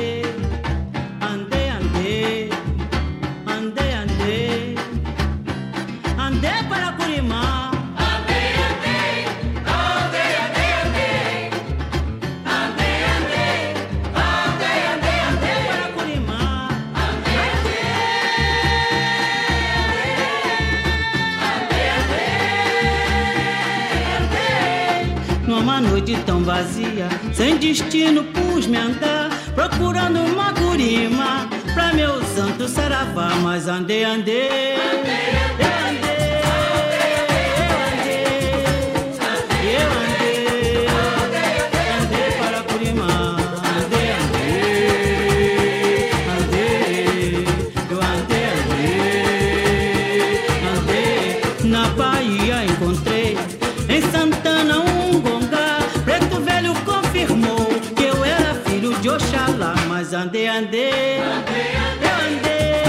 Eu 60.11 60.19
andei, 60.19 60.47
andei. 60.47 61.19
Andei, 61.19 61.75
andei, 61.75 62.09
andei, 62.09 62.81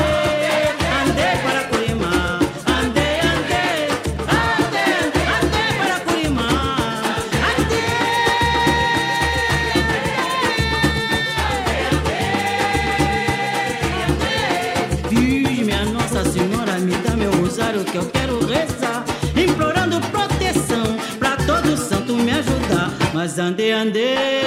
que 17.84 17.98
eu 17.98 18.06
quero 18.06 18.38
rezar, 18.46 19.04
implorando 19.36 20.00
proteção 20.08 20.96
pra 21.18 21.36
todo 21.36 21.76
santo 21.76 22.14
me 22.14 22.30
ajudar. 22.30 22.90
Mas 23.12 23.38
andei, 23.38 23.70
andei, 23.72 24.41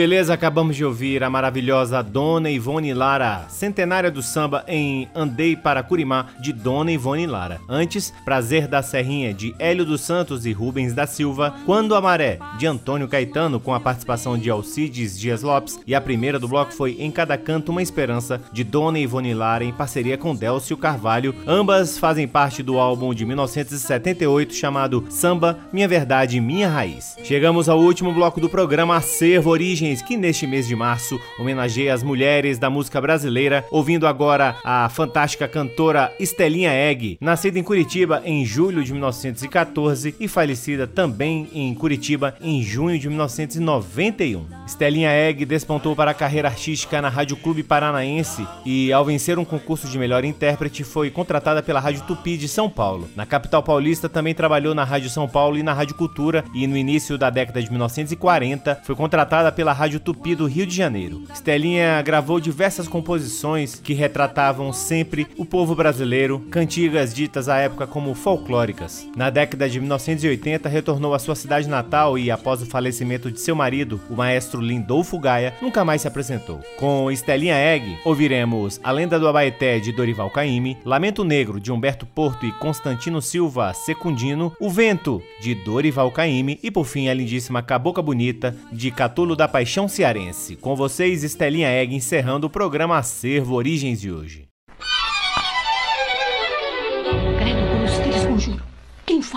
beleza, 0.00 0.32
acabamos 0.32 0.76
de 0.76 0.82
ouvir 0.82 1.22
a 1.22 1.28
maravilhosa 1.28 2.02
Dona 2.02 2.48
Ivone 2.48 2.94
Lara, 2.94 3.44
centenária 3.50 4.10
do 4.10 4.22
samba 4.22 4.64
em 4.66 5.06
Andei 5.14 5.54
para 5.54 5.82
Curimá, 5.82 6.28
de 6.40 6.54
Dona 6.62 6.92
Ivone 6.92 7.26
Lara. 7.26 7.60
Antes, 7.68 8.12
Prazer 8.24 8.68
da 8.68 8.82
Serrinha, 8.82 9.32
de 9.32 9.54
Hélio 9.58 9.84
dos 9.84 10.00
Santos 10.02 10.46
e 10.46 10.52
Rubens 10.52 10.92
da 10.92 11.06
Silva. 11.06 11.54
Quando 11.64 11.94
a 11.94 12.00
Maré, 12.00 12.38
de 12.58 12.66
Antônio 12.66 13.08
Caetano, 13.08 13.58
com 13.58 13.74
a 13.74 13.80
participação 13.80 14.38
de 14.38 14.50
Alcides 14.50 15.18
Dias 15.18 15.42
Lopes. 15.42 15.80
E 15.86 15.94
a 15.94 16.00
primeira 16.00 16.38
do 16.38 16.48
bloco 16.48 16.72
foi 16.72 16.96
Em 16.98 17.10
Cada 17.10 17.36
Canto 17.38 17.70
Uma 17.70 17.82
Esperança, 17.82 18.40
de 18.52 18.62
Dona 18.62 18.98
Ivone 18.98 19.34
Lara, 19.34 19.64
em 19.64 19.72
parceria 19.72 20.18
com 20.18 20.34
Délcio 20.34 20.76
Carvalho. 20.76 21.34
Ambas 21.46 21.98
fazem 21.98 22.28
parte 22.28 22.62
do 22.62 22.78
álbum 22.78 23.14
de 23.14 23.24
1978 23.24 24.54
chamado 24.54 25.04
Samba, 25.08 25.58
Minha 25.72 25.88
Verdade, 25.88 26.40
Minha 26.40 26.68
Raiz. 26.68 27.16
Chegamos 27.22 27.68
ao 27.68 27.80
último 27.80 28.12
bloco 28.12 28.40
do 28.40 28.48
programa 28.48 28.96
Acervo 28.96 29.50
Origens, 29.50 30.02
que 30.02 30.16
neste 30.16 30.46
mês 30.46 30.66
de 30.66 30.76
março 30.76 31.18
homenageia 31.38 31.94
as 31.94 32.02
mulheres 32.02 32.58
da 32.58 32.68
música 32.68 33.00
brasileira, 33.00 33.64
ouvindo 33.70 34.06
agora 34.06 34.56
a 34.64 34.88
fantástica 34.88 35.48
cantora 35.48 36.12
Estelinha 36.50 36.72
Egg, 36.72 37.16
nascida 37.20 37.60
em 37.60 37.62
Curitiba 37.62 38.22
em 38.24 38.44
julho 38.44 38.82
de 38.82 38.90
1914 38.90 40.16
e 40.18 40.26
falecida 40.26 40.84
também 40.84 41.48
em 41.54 41.72
Curitiba 41.72 42.34
em 42.40 42.60
junho 42.60 42.98
de 42.98 43.08
1991. 43.08 44.44
Estelinha 44.66 45.10
Egg 45.10 45.44
despontou 45.44 45.94
para 45.94 46.10
a 46.10 46.14
carreira 46.14 46.48
artística 46.48 47.00
na 47.00 47.08
Rádio 47.08 47.36
Clube 47.36 47.62
Paranaense 47.62 48.44
e, 48.66 48.92
ao 48.92 49.04
vencer 49.04 49.38
um 49.38 49.44
concurso 49.44 49.88
de 49.88 49.98
melhor 49.98 50.24
intérprete, 50.24 50.82
foi 50.82 51.08
contratada 51.08 51.62
pela 51.62 51.78
Rádio 51.78 52.02
Tupi 52.02 52.36
de 52.36 52.48
São 52.48 52.68
Paulo. 52.68 53.08
Na 53.14 53.24
capital 53.24 53.62
paulista 53.62 54.08
também 54.08 54.34
trabalhou 54.34 54.74
na 54.74 54.82
Rádio 54.82 55.10
São 55.10 55.28
Paulo 55.28 55.56
e 55.56 55.62
na 55.62 55.72
Rádio 55.72 55.94
Cultura 55.94 56.44
e 56.52 56.66
no 56.66 56.76
início 56.76 57.16
da 57.16 57.30
década 57.30 57.62
de 57.62 57.70
1940 57.70 58.80
foi 58.84 58.96
contratada 58.96 59.52
pela 59.52 59.72
Rádio 59.72 60.00
Tupi 60.00 60.34
do 60.34 60.46
Rio 60.46 60.66
de 60.66 60.74
Janeiro. 60.74 61.22
Estelinha 61.32 62.02
gravou 62.02 62.40
diversas 62.40 62.88
composições 62.88 63.76
que 63.76 63.94
retratavam 63.94 64.72
sempre 64.72 65.28
o 65.36 65.44
povo 65.44 65.74
brasileiro, 65.74 66.39
cantigas 66.50 67.14
ditas 67.14 67.48
à 67.48 67.58
época 67.58 67.86
como 67.86 68.14
folclóricas. 68.14 69.08
Na 69.16 69.30
década 69.30 69.68
de 69.68 69.80
1980 69.80 70.68
retornou 70.68 71.14
à 71.14 71.18
sua 71.18 71.34
cidade 71.34 71.68
natal 71.68 72.18
e 72.18 72.30
após 72.30 72.62
o 72.62 72.66
falecimento 72.66 73.30
de 73.30 73.40
seu 73.40 73.54
marido, 73.54 74.00
o 74.08 74.14
maestro 74.14 74.60
Lindolfo 74.60 75.18
Gaia, 75.18 75.54
nunca 75.60 75.84
mais 75.84 76.02
se 76.02 76.08
apresentou. 76.08 76.60
Com 76.76 77.10
Estelinha 77.10 77.56
Egg, 77.56 77.98
ouviremos 78.04 78.80
A 78.82 78.90
Lenda 78.90 79.18
do 79.18 79.28
Abaeté 79.28 79.78
de 79.78 79.92
Dorival 79.92 80.30
Caymmi, 80.30 80.78
Lamento 80.84 81.24
Negro 81.24 81.60
de 81.60 81.72
Humberto 81.72 82.06
Porto 82.06 82.46
e 82.46 82.52
Constantino 82.52 83.20
Silva 83.20 83.72
Secundino, 83.72 84.52
O 84.60 84.70
Vento 84.70 85.22
de 85.40 85.54
Dorival 85.54 86.10
Caymmi 86.10 86.58
e 86.62 86.70
por 86.70 86.84
fim 86.84 87.08
a 87.08 87.14
lindíssima 87.14 87.62
Cabocla 87.62 88.02
Bonita 88.02 88.56
de 88.72 88.90
Catulo 88.90 89.36
da 89.36 89.48
Paixão 89.48 89.88
Cearense. 89.88 90.56
Com 90.56 90.76
vocês, 90.76 91.24
Estelinha 91.24 91.68
Egg 91.68 91.94
encerrando 91.94 92.46
o 92.46 92.50
programa 92.50 92.98
Acervo 92.98 93.54
Origens 93.54 94.00
de 94.00 94.10
hoje. 94.10 94.49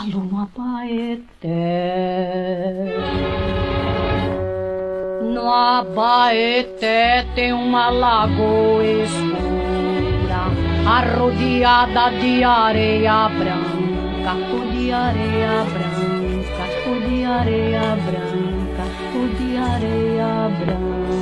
No 0.06 0.42
Abaeté? 0.42 1.48
No 5.22 5.50
Abaeté 5.50 7.26
tem 7.34 7.54
uma 7.54 7.90
lagoa 7.90 8.84
escura, 8.84 10.52
arrodeada 10.86 12.10
de 12.20 12.44
areia 12.44 13.30
branca, 13.30 14.34
ou 14.52 14.72
de 14.72 14.92
areia 14.92 15.64
branca, 15.72 16.66
ou 16.86 17.00
de 17.00 17.24
areia 17.24 17.96
branca, 17.96 18.84
ou 19.16 19.28
de 19.38 19.58
areia 19.58 20.50
branca. 20.60 21.14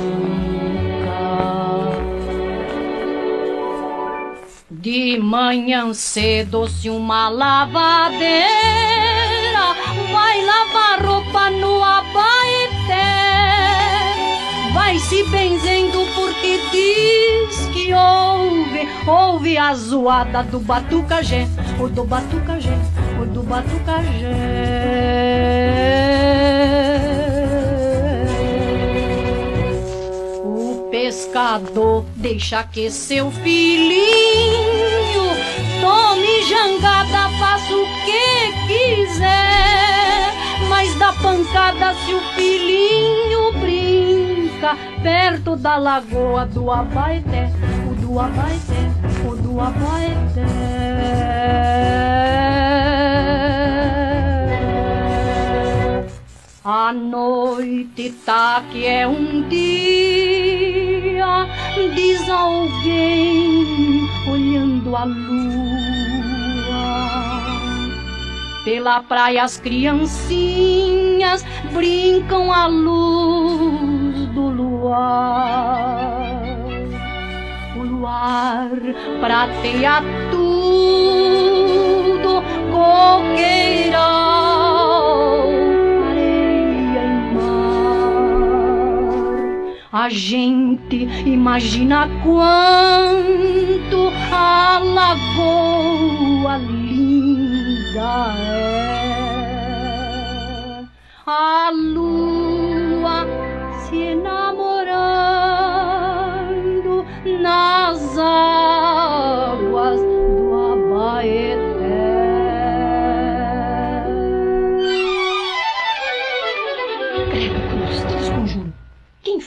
De 4.82 5.16
manhã 5.16 5.94
cedo, 5.94 6.66
se 6.66 6.90
uma 6.90 7.28
lavadeira 7.28 8.34
vai 10.10 10.44
lavar 10.44 11.06
roupa 11.06 11.50
no 11.50 11.80
abaeté, 11.80 13.04
vai 14.74 14.98
se 14.98 15.22
benzendo 15.28 16.04
porque 16.16 16.58
diz 16.72 17.66
que 17.72 17.94
ouve, 17.94 18.88
ouve 19.06 19.56
a 19.56 19.72
zoada 19.72 20.42
do 20.42 20.58
batucajé, 20.58 21.46
o 21.78 21.86
do 21.88 22.02
batucajé, 22.02 22.76
o 23.22 23.24
do 23.24 23.44
batucajé. 23.44 24.32
Pescador 31.02 32.04
deixa 32.14 32.62
que 32.62 32.88
seu 32.88 33.28
filhinho 33.32 34.04
tome 35.80 36.42
jangada, 36.44 37.28
faça 37.40 37.74
o 37.74 37.84
que 38.04 38.52
quiser, 38.68 40.32
mas 40.68 40.94
dá 41.00 41.12
pancada 41.14 41.92
se 41.94 42.14
o 42.14 42.20
filhinho 42.36 43.52
brinca 43.58 44.76
perto 45.02 45.56
da 45.56 45.76
lagoa 45.76 46.46
do 46.46 46.70
Abaeté, 46.70 47.50
o 47.90 47.94
do 47.96 48.20
Abaeté, 48.20 48.92
o 49.28 49.34
do 49.34 49.60
Abaeté. 49.60 50.12
A 56.64 56.92
noite 56.92 58.10
tá 58.24 58.62
que 58.70 58.86
é 58.86 59.04
um 59.04 59.48
dia, 59.48 60.51
diz 61.94 62.28
alguém 62.28 64.08
olhando 64.30 64.96
a 64.96 65.04
lua. 65.04 65.52
Pela 68.64 69.02
praia 69.02 69.42
as 69.42 69.58
criancinhas 69.58 71.44
brincam 71.72 72.52
à 72.52 72.66
luz 72.66 74.26
do 74.28 74.48
luar. 74.48 76.42
O 77.76 77.82
luar 77.82 78.70
prateia 79.20 80.02
tudo, 80.30 81.12
coqueirão, 82.70 84.51
A 89.92 90.08
gente 90.08 91.06
imagina 91.26 92.08
quanto 92.22 94.10
a 94.32 94.78
lagoa 94.78 96.56
linda 96.56 98.34
é. 98.38 99.22
A 101.26 101.70
lua 101.70 102.41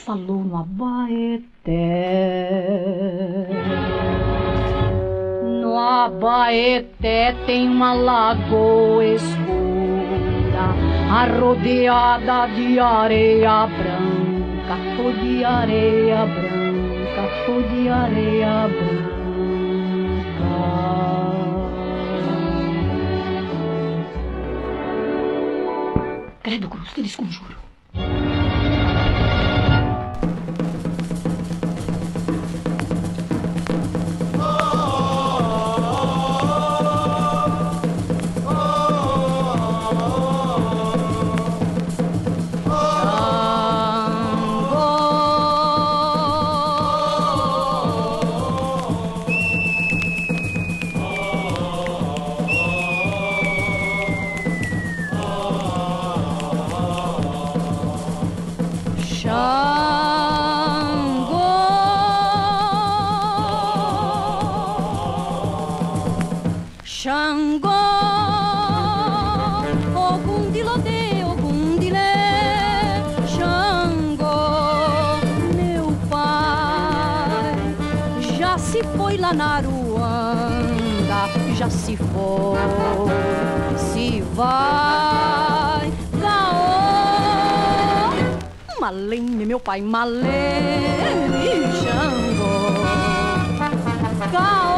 falou 0.06 0.44
no 0.44 0.56
Abaeté? 0.56 1.74
No 5.60 5.76
Abaeté 5.76 7.34
tem 7.44 7.68
uma 7.68 7.92
lagoa 7.92 9.04
escura, 9.04 10.68
arrodeada 11.10 12.46
de 12.54 12.78
areia 12.78 13.66
branca, 13.66 14.76
ou 15.02 15.12
de 15.12 15.44
areia 15.44 16.24
branca, 16.24 17.50
ou 17.50 17.62
de 17.64 17.88
areia 17.88 18.68
branca. 18.68 19.16
Credo, 26.44 26.68
cruz, 26.68 26.92
te 26.92 27.02
desconjuro. 27.02 27.55
Na 79.32 79.56
Aruanda, 79.56 81.28
já 81.56 81.68
se 81.70 81.96
foi, 81.96 82.58
se 83.76 84.20
vai, 84.34 85.92
Gaô, 86.20 86.66
Malene, 88.80 89.46
meu 89.46 89.58
pai, 89.60 89.80
Malene, 89.80 90.26
Xangô, 91.80 92.72
Gaô. 94.32 94.76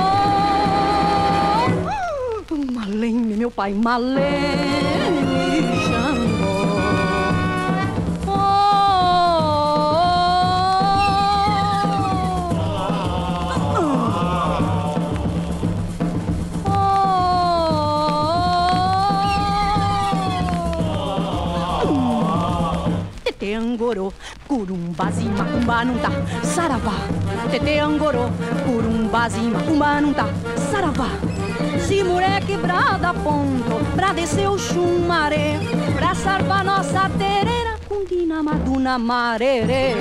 Malene, 2.72 3.34
meu 3.36 3.50
pai, 3.50 3.74
Malene, 3.74 4.77
Tá, 25.78 26.10
Saravá. 26.42 26.92
Tete 27.52 27.78
Angorô, 27.78 28.30
Curumbazi, 28.66 29.38
Macumba 29.38 30.00
não 30.00 30.12
tá, 30.12 30.26
Saravá. 30.72 31.06
Mulher 32.04 32.44
quebrada 32.44 33.14
ponto 33.14 33.94
pra 33.94 34.12
descer 34.12 34.50
o 34.50 34.58
chumaré, 34.58 35.56
pra 35.96 36.16
salvar 36.16 36.64
nossa 36.64 37.08
tereira, 37.10 37.76
Cundina 37.88 38.42
Maduna 38.42 38.98
Marerê. 38.98 39.94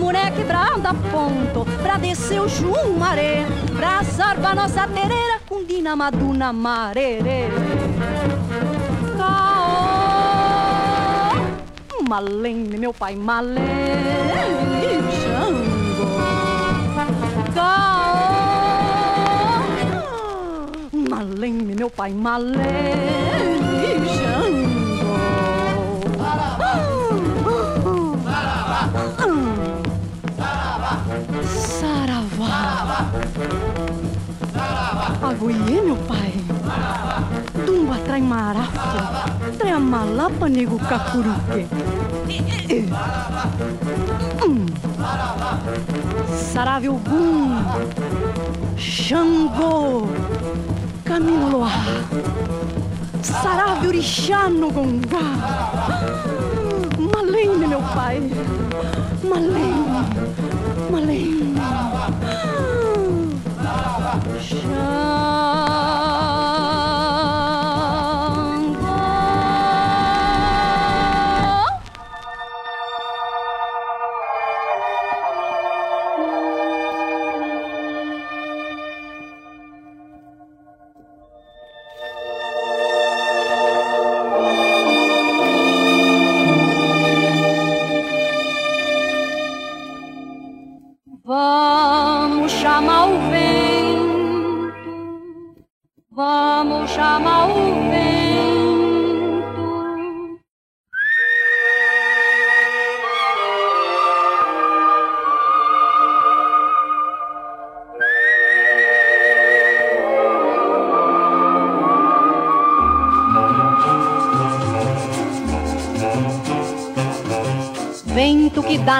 Mulher 0.00 0.32
quebrada 0.32 0.92
ponto 1.12 1.64
pra 1.80 1.96
descer 1.96 2.40
o 2.40 2.48
chumaré, 2.48 3.46
pra 3.76 4.02
salvar 4.02 4.56
nossa 4.56 4.84
tereira, 4.88 5.40
Cundina 5.48 5.94
Maduna 5.94 6.52
Marerê. 6.52 7.48
Malene, 12.08 12.78
meu 12.78 12.94
pai, 12.94 13.14
Malene, 13.14 13.68
Xangô. 15.20 16.06
Caô, 17.54 18.08
Malene, 21.10 21.74
meu 21.74 21.90
pai, 21.90 22.12
Malene, 22.14 22.64
Xangô. 24.16 25.18
Saravá. 31.78 33.12
Agoiê, 35.28 35.82
meu 35.82 35.96
pai. 36.08 36.32
Dumba 36.48 37.07
trai 38.18 38.20
marafa. 38.20 39.30
Trai 39.58 39.72
a 39.72 39.78
malapa, 39.78 40.48
nego 40.48 40.78
cacuruque. 40.78 41.66
Hum. 44.42 44.66
Sarave 46.52 46.88
Ogum. 46.88 47.64
Xangô. 48.76 50.08
Camiloá. 51.04 51.70
Sarave 53.22 53.86
Orixá 53.88 54.48
no 54.48 54.70
Gongá. 54.70 55.22
Malene, 56.98 57.66
meu 57.66 57.82
pai. 57.94 58.20
Malene. 59.22 59.77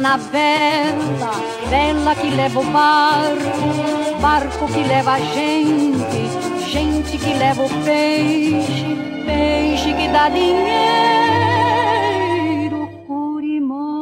Na 0.01 0.16
vela, 0.16 1.32
vela 1.68 2.14
que 2.14 2.30
leva 2.30 2.61
o 2.61 2.64
barco, 2.66 4.20
barco 4.20 4.68
que 4.68 4.84
leva 4.84 5.14
a 5.14 5.18
gente, 5.18 6.70
gente 6.70 7.18
que 7.18 7.34
leva 7.34 7.64
o 7.64 7.68
peixe, 7.84 8.96
peixe 9.26 9.92
que 9.94 10.09
dá 10.09 10.28
dinheiro, 10.28 10.68
Curimã. 13.09 13.96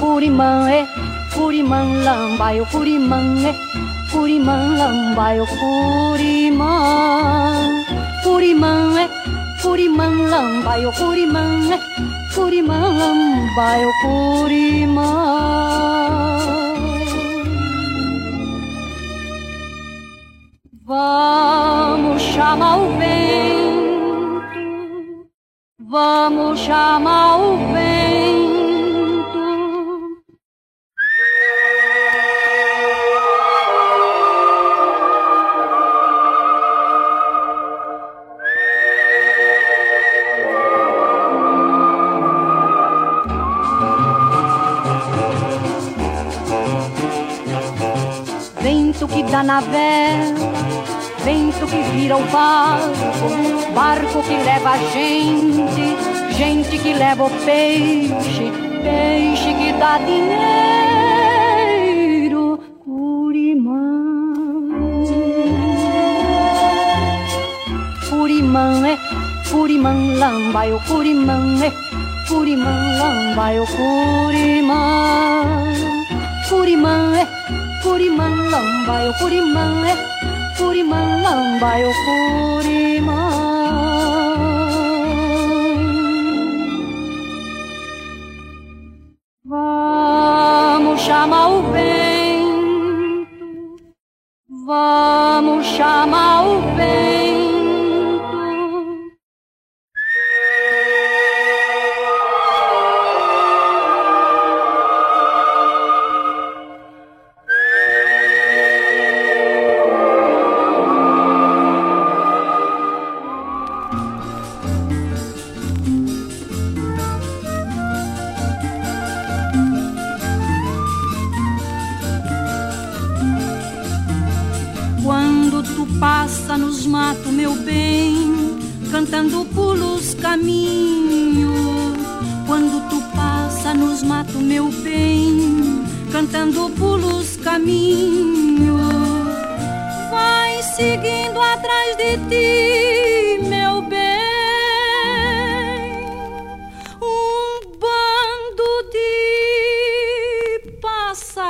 Curimã 0.00 0.70
é, 0.70 0.86
Curimã 1.34 1.82
lamba, 2.02 2.54
eu 2.54 2.64
Curimã 2.64 3.20
é, 3.46 3.54
Curimã, 4.10 4.76
lambaio, 4.76 5.46
curimã. 5.46 6.72
Curimã 8.22 9.00
é, 9.00 9.21
curimã, 9.72 10.06
lambaio, 10.28 10.92
curimã. 10.92 11.48
Curimã, 12.34 12.78
lambaio, 12.88 13.90
curimã. 14.02 15.31
Dá 49.32 49.42
na 49.42 49.60
vela, 49.60 50.52
vento 51.24 51.66
que 51.66 51.82
vira 51.94 52.18
o 52.18 52.24
barco, 52.26 52.92
barco 53.74 54.22
que 54.24 54.36
leva 54.36 54.72
a 54.72 54.76
gente, 54.76 55.96
gente 56.36 56.78
que 56.78 56.92
leva 56.92 57.24
o 57.24 57.30
peixe, 57.30 58.52
peixe 58.82 59.54
que 59.54 59.72
dá 59.72 59.96
dinheiro, 59.96 60.38
Curimã. 62.84 64.04
Curimã 68.10 68.86
é, 68.86 68.98
Curimã, 69.48 69.94
lambaio, 70.18 70.78
Curimã 70.86 71.58
é, 71.64 71.72
Curimã, 72.28 72.98
lambaio, 72.98 73.64
Curimã. 73.66 75.46
Curimã 76.50 77.16
é, 77.16 77.26
Curimã, 77.82 78.28
lambaio, 78.82 79.14
Curimã 79.14 79.86
é, 79.86 80.56
Curimã, 80.56 81.22
lambaio, 81.22 81.88
Curimã. 82.04 83.21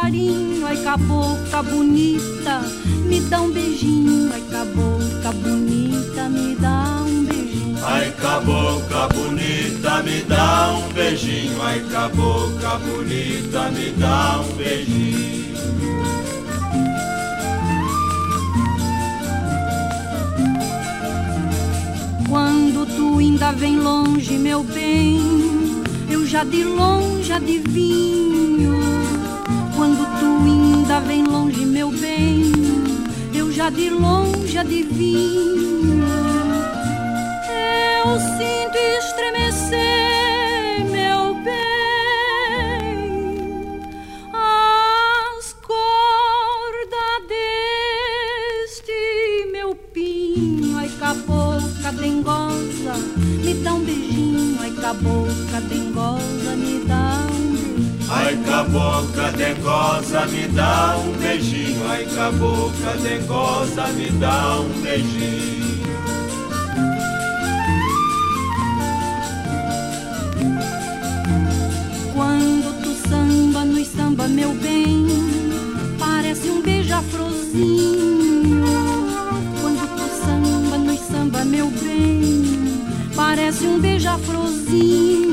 Passarinho, 0.03 0.67
ai 0.67 0.77
cabocla 0.79 1.63
bonita, 1.63 2.61
me 3.07 3.21
dá 3.21 3.41
um 3.41 3.51
beijinho, 3.53 4.33
ai 4.33 4.41
cabocla 4.51 5.33
bonita, 5.33 6.29
me 6.29 6.57
dá 6.57 7.05
um 7.07 7.25
beijinho. 7.25 7.79
Ai 7.85 8.11
cabocla 8.13 9.09
bonita, 9.09 10.03
me 10.03 10.23
dá 10.23 10.73
um 10.73 10.93
beijinho. 10.93 11.63
Ai 11.63 11.81
cabocla 11.81 12.79
bonita, 12.79 13.71
me 13.71 13.91
dá 13.93 14.41
um 14.41 14.57
beijinho. 14.57 15.53
Quando 22.29 22.87
tu 22.97 23.19
ainda 23.19 23.53
vem 23.53 23.79
longe, 23.79 24.39
meu 24.39 24.65
bem, 24.65 25.21
eu 26.09 26.27
já 26.27 26.43
de 26.45 26.65
longe 26.65 27.31
adivinho. 27.31 29.02
Ainda 30.83 30.99
vem 30.99 31.23
longe, 31.23 31.65
meu 31.65 31.93
bem, 31.93 32.51
eu 33.33 33.53
já 33.53 33.71
de 33.71 33.89
longe 33.89 34.59
adivinho. 34.59 36.03
Eu 38.05 38.19
sinto 38.19 38.77
estremecer, 38.77 39.02
Ai 58.33 58.39
cabocla 58.45 59.31
dengosa, 59.33 60.25
me 60.25 60.49
dá 60.49 60.97
um 60.97 61.13
beijinho. 61.19 61.87
Ai 61.87 62.07
cabocla 62.07 62.97
dengosa, 63.03 63.89
me 63.89 64.11
dá 64.13 64.59
um 64.59 64.81
beijinho. 64.81 65.83
Quando 72.15 72.73
tu 72.83 72.95
samba 73.07 73.67
no 73.67 73.85
samba, 73.85 74.27
meu 74.29 74.55
bem, 74.55 75.07
parece 75.99 76.49
um 76.49 76.63
beija-florzinho. 76.63 78.65
Quando 79.61 79.87
tu 79.95 80.09
samba 80.25 80.79
no 80.79 80.97
samba, 80.97 81.45
meu 81.45 81.67
bem, 81.67 82.81
parece 83.15 83.67
um 83.67 83.79
beija-florzinho. 83.79 85.32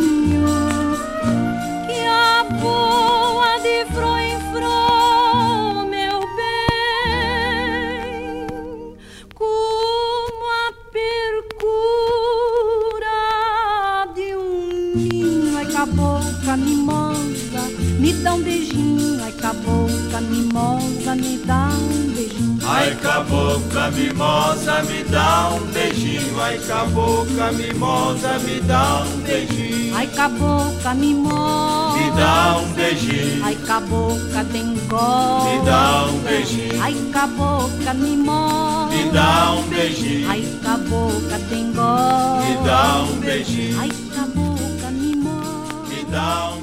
Um 18.40 18.44
beijinho. 18.44 19.24
Ai, 19.24 19.32
cabocla 19.34 20.22
mimosa, 20.22 21.16
me 21.16 21.38
dá 21.46 21.70
um 21.74 22.14
beijinho. 22.14 22.60
Ai 22.68 22.96
cabocla 22.96 23.92
mimosa, 23.92 24.84
me 24.84 25.04
dá 25.04 25.50
um 25.54 25.66
beijinho. 25.72 26.40
Ai 26.42 26.58
cabocla 26.60 27.52
mimosa, 27.52 28.40
me 28.40 28.60
dá 28.62 29.04
um 29.04 29.22
beijinho. 29.22 29.96
Ai, 29.96 30.08
cabocla 30.08 30.94
mimosa, 30.94 31.98
Me 32.00 32.12
dá 32.12 32.58
um 32.58 32.74
beijinho. 32.74 33.46
Ai, 33.46 33.56
cabocla 33.56 34.44
dengosa, 34.44 35.44
Me 35.46 35.66
dá 35.66 36.06
um 36.06 36.20
beijinho. 36.20 36.84
Ai, 36.84 36.94
cabocla 37.12 37.94
mimosa, 37.94 38.96
Me 38.96 39.12
dá 39.12 39.52
um 39.52 39.70
beijinho. 39.70 40.30
Ai, 40.30 40.60
cabocla 40.64 41.38
dengosa, 41.50 42.46
Me 42.46 42.66
dá 42.66 43.04
um 43.04 43.20
beijinho. 43.20 43.82
Ai, 43.82 43.90
cabocla 44.16 44.92
mimosa, 44.92 45.90
Me 45.90 46.04
dá 46.12 46.52
um 46.56 46.59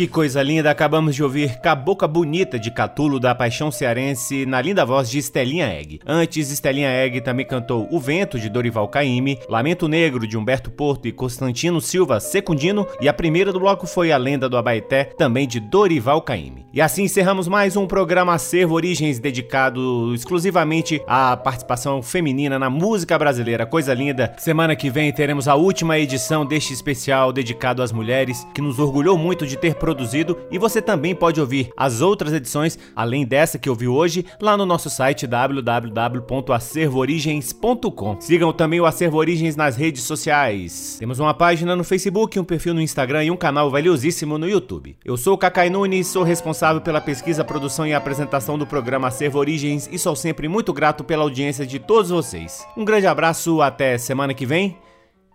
Que 0.00 0.08
coisa 0.08 0.42
linda, 0.42 0.70
acabamos 0.70 1.14
de 1.14 1.22
ouvir 1.22 1.60
Cabocla 1.60 2.08
Bonita 2.08 2.58
de 2.58 2.70
Catulo 2.70 3.20
da 3.20 3.34
Paixão 3.34 3.70
Cearense 3.70 4.46
na 4.46 4.62
linda 4.62 4.82
voz 4.82 5.10
de 5.10 5.18
Estelinha 5.18 5.66
Egg. 5.66 6.00
Antes, 6.06 6.50
Estelinha 6.50 6.88
Egg 6.88 7.20
também 7.20 7.44
cantou 7.44 7.86
O 7.90 8.00
Vento 8.00 8.40
de 8.40 8.48
Dorival 8.48 8.88
Caymmi, 8.88 9.38
Lamento 9.46 9.86
Negro 9.86 10.26
de 10.26 10.38
Humberto 10.38 10.70
Porto 10.70 11.06
e 11.06 11.12
Constantino 11.12 11.82
Silva 11.82 12.18
Secundino 12.18 12.86
e 12.98 13.10
a 13.10 13.12
primeira 13.12 13.52
do 13.52 13.60
bloco 13.60 13.86
foi 13.86 14.10
A 14.10 14.16
Lenda 14.16 14.48
do 14.48 14.56
Abaeté, 14.56 15.04
também 15.04 15.46
de 15.46 15.60
Dorival 15.60 16.22
Caymmi. 16.22 16.64
E 16.72 16.80
assim 16.80 17.02
encerramos 17.02 17.46
mais 17.46 17.76
um 17.76 17.86
programa 17.86 18.32
Acervo 18.32 18.76
Origens 18.76 19.18
dedicado 19.18 20.14
exclusivamente 20.14 21.02
à 21.06 21.36
participação 21.36 22.00
feminina 22.00 22.58
na 22.58 22.70
música 22.70 23.18
brasileira. 23.18 23.66
Coisa 23.66 23.92
linda. 23.92 24.32
Semana 24.38 24.74
que 24.74 24.88
vem 24.88 25.12
teremos 25.12 25.46
a 25.46 25.56
última 25.56 25.98
edição 25.98 26.46
deste 26.46 26.72
especial 26.72 27.34
dedicado 27.34 27.82
às 27.82 27.92
mulheres, 27.92 28.46
que 28.54 28.62
nos 28.62 28.78
orgulhou 28.78 29.18
muito 29.18 29.46
de 29.46 29.58
ter 29.58 29.74
produzido 29.90 30.38
e 30.50 30.58
você 30.58 30.80
também 30.80 31.14
pode 31.14 31.38
ouvir 31.40 31.70
as 31.76 32.00
outras 32.00 32.32
edições, 32.32 32.78
além 32.94 33.26
dessa 33.26 33.58
que 33.58 33.68
ouviu 33.68 33.92
hoje, 33.92 34.24
lá 34.40 34.56
no 34.56 34.64
nosso 34.64 34.88
site 34.88 35.26
www.acervoorigens.com. 35.26 38.20
Sigam 38.20 38.52
também 38.52 38.80
o 38.80 38.86
Acervo 38.86 39.18
Origens 39.18 39.56
nas 39.56 39.74
redes 39.76 40.04
sociais. 40.04 40.94
Temos 40.98 41.18
uma 41.18 41.34
página 41.34 41.74
no 41.74 41.82
Facebook, 41.82 42.38
um 42.38 42.44
perfil 42.44 42.72
no 42.72 42.80
Instagram 42.80 43.24
e 43.24 43.32
um 43.32 43.36
canal 43.36 43.68
valiosíssimo 43.70 44.38
no 44.38 44.48
YouTube. 44.48 44.96
Eu 45.04 45.16
sou 45.16 45.34
o 45.34 45.38
Cacai 45.38 45.68
Nunes, 45.68 46.06
sou 46.06 46.22
responsável 46.22 46.80
pela 46.80 47.00
pesquisa, 47.00 47.44
produção 47.44 47.84
e 47.86 47.92
apresentação 47.92 48.56
do 48.56 48.66
programa 48.66 49.08
Acervo 49.08 49.40
Origens 49.40 49.88
e 49.90 49.98
sou 49.98 50.14
sempre 50.14 50.46
muito 50.46 50.72
grato 50.72 51.02
pela 51.02 51.24
audiência 51.24 51.66
de 51.66 51.80
todos 51.80 52.10
vocês. 52.10 52.64
Um 52.76 52.84
grande 52.84 53.08
abraço, 53.08 53.60
até 53.60 53.98
semana 53.98 54.32
que 54.32 54.46
vem. 54.46 54.76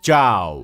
Tchau! 0.02 0.64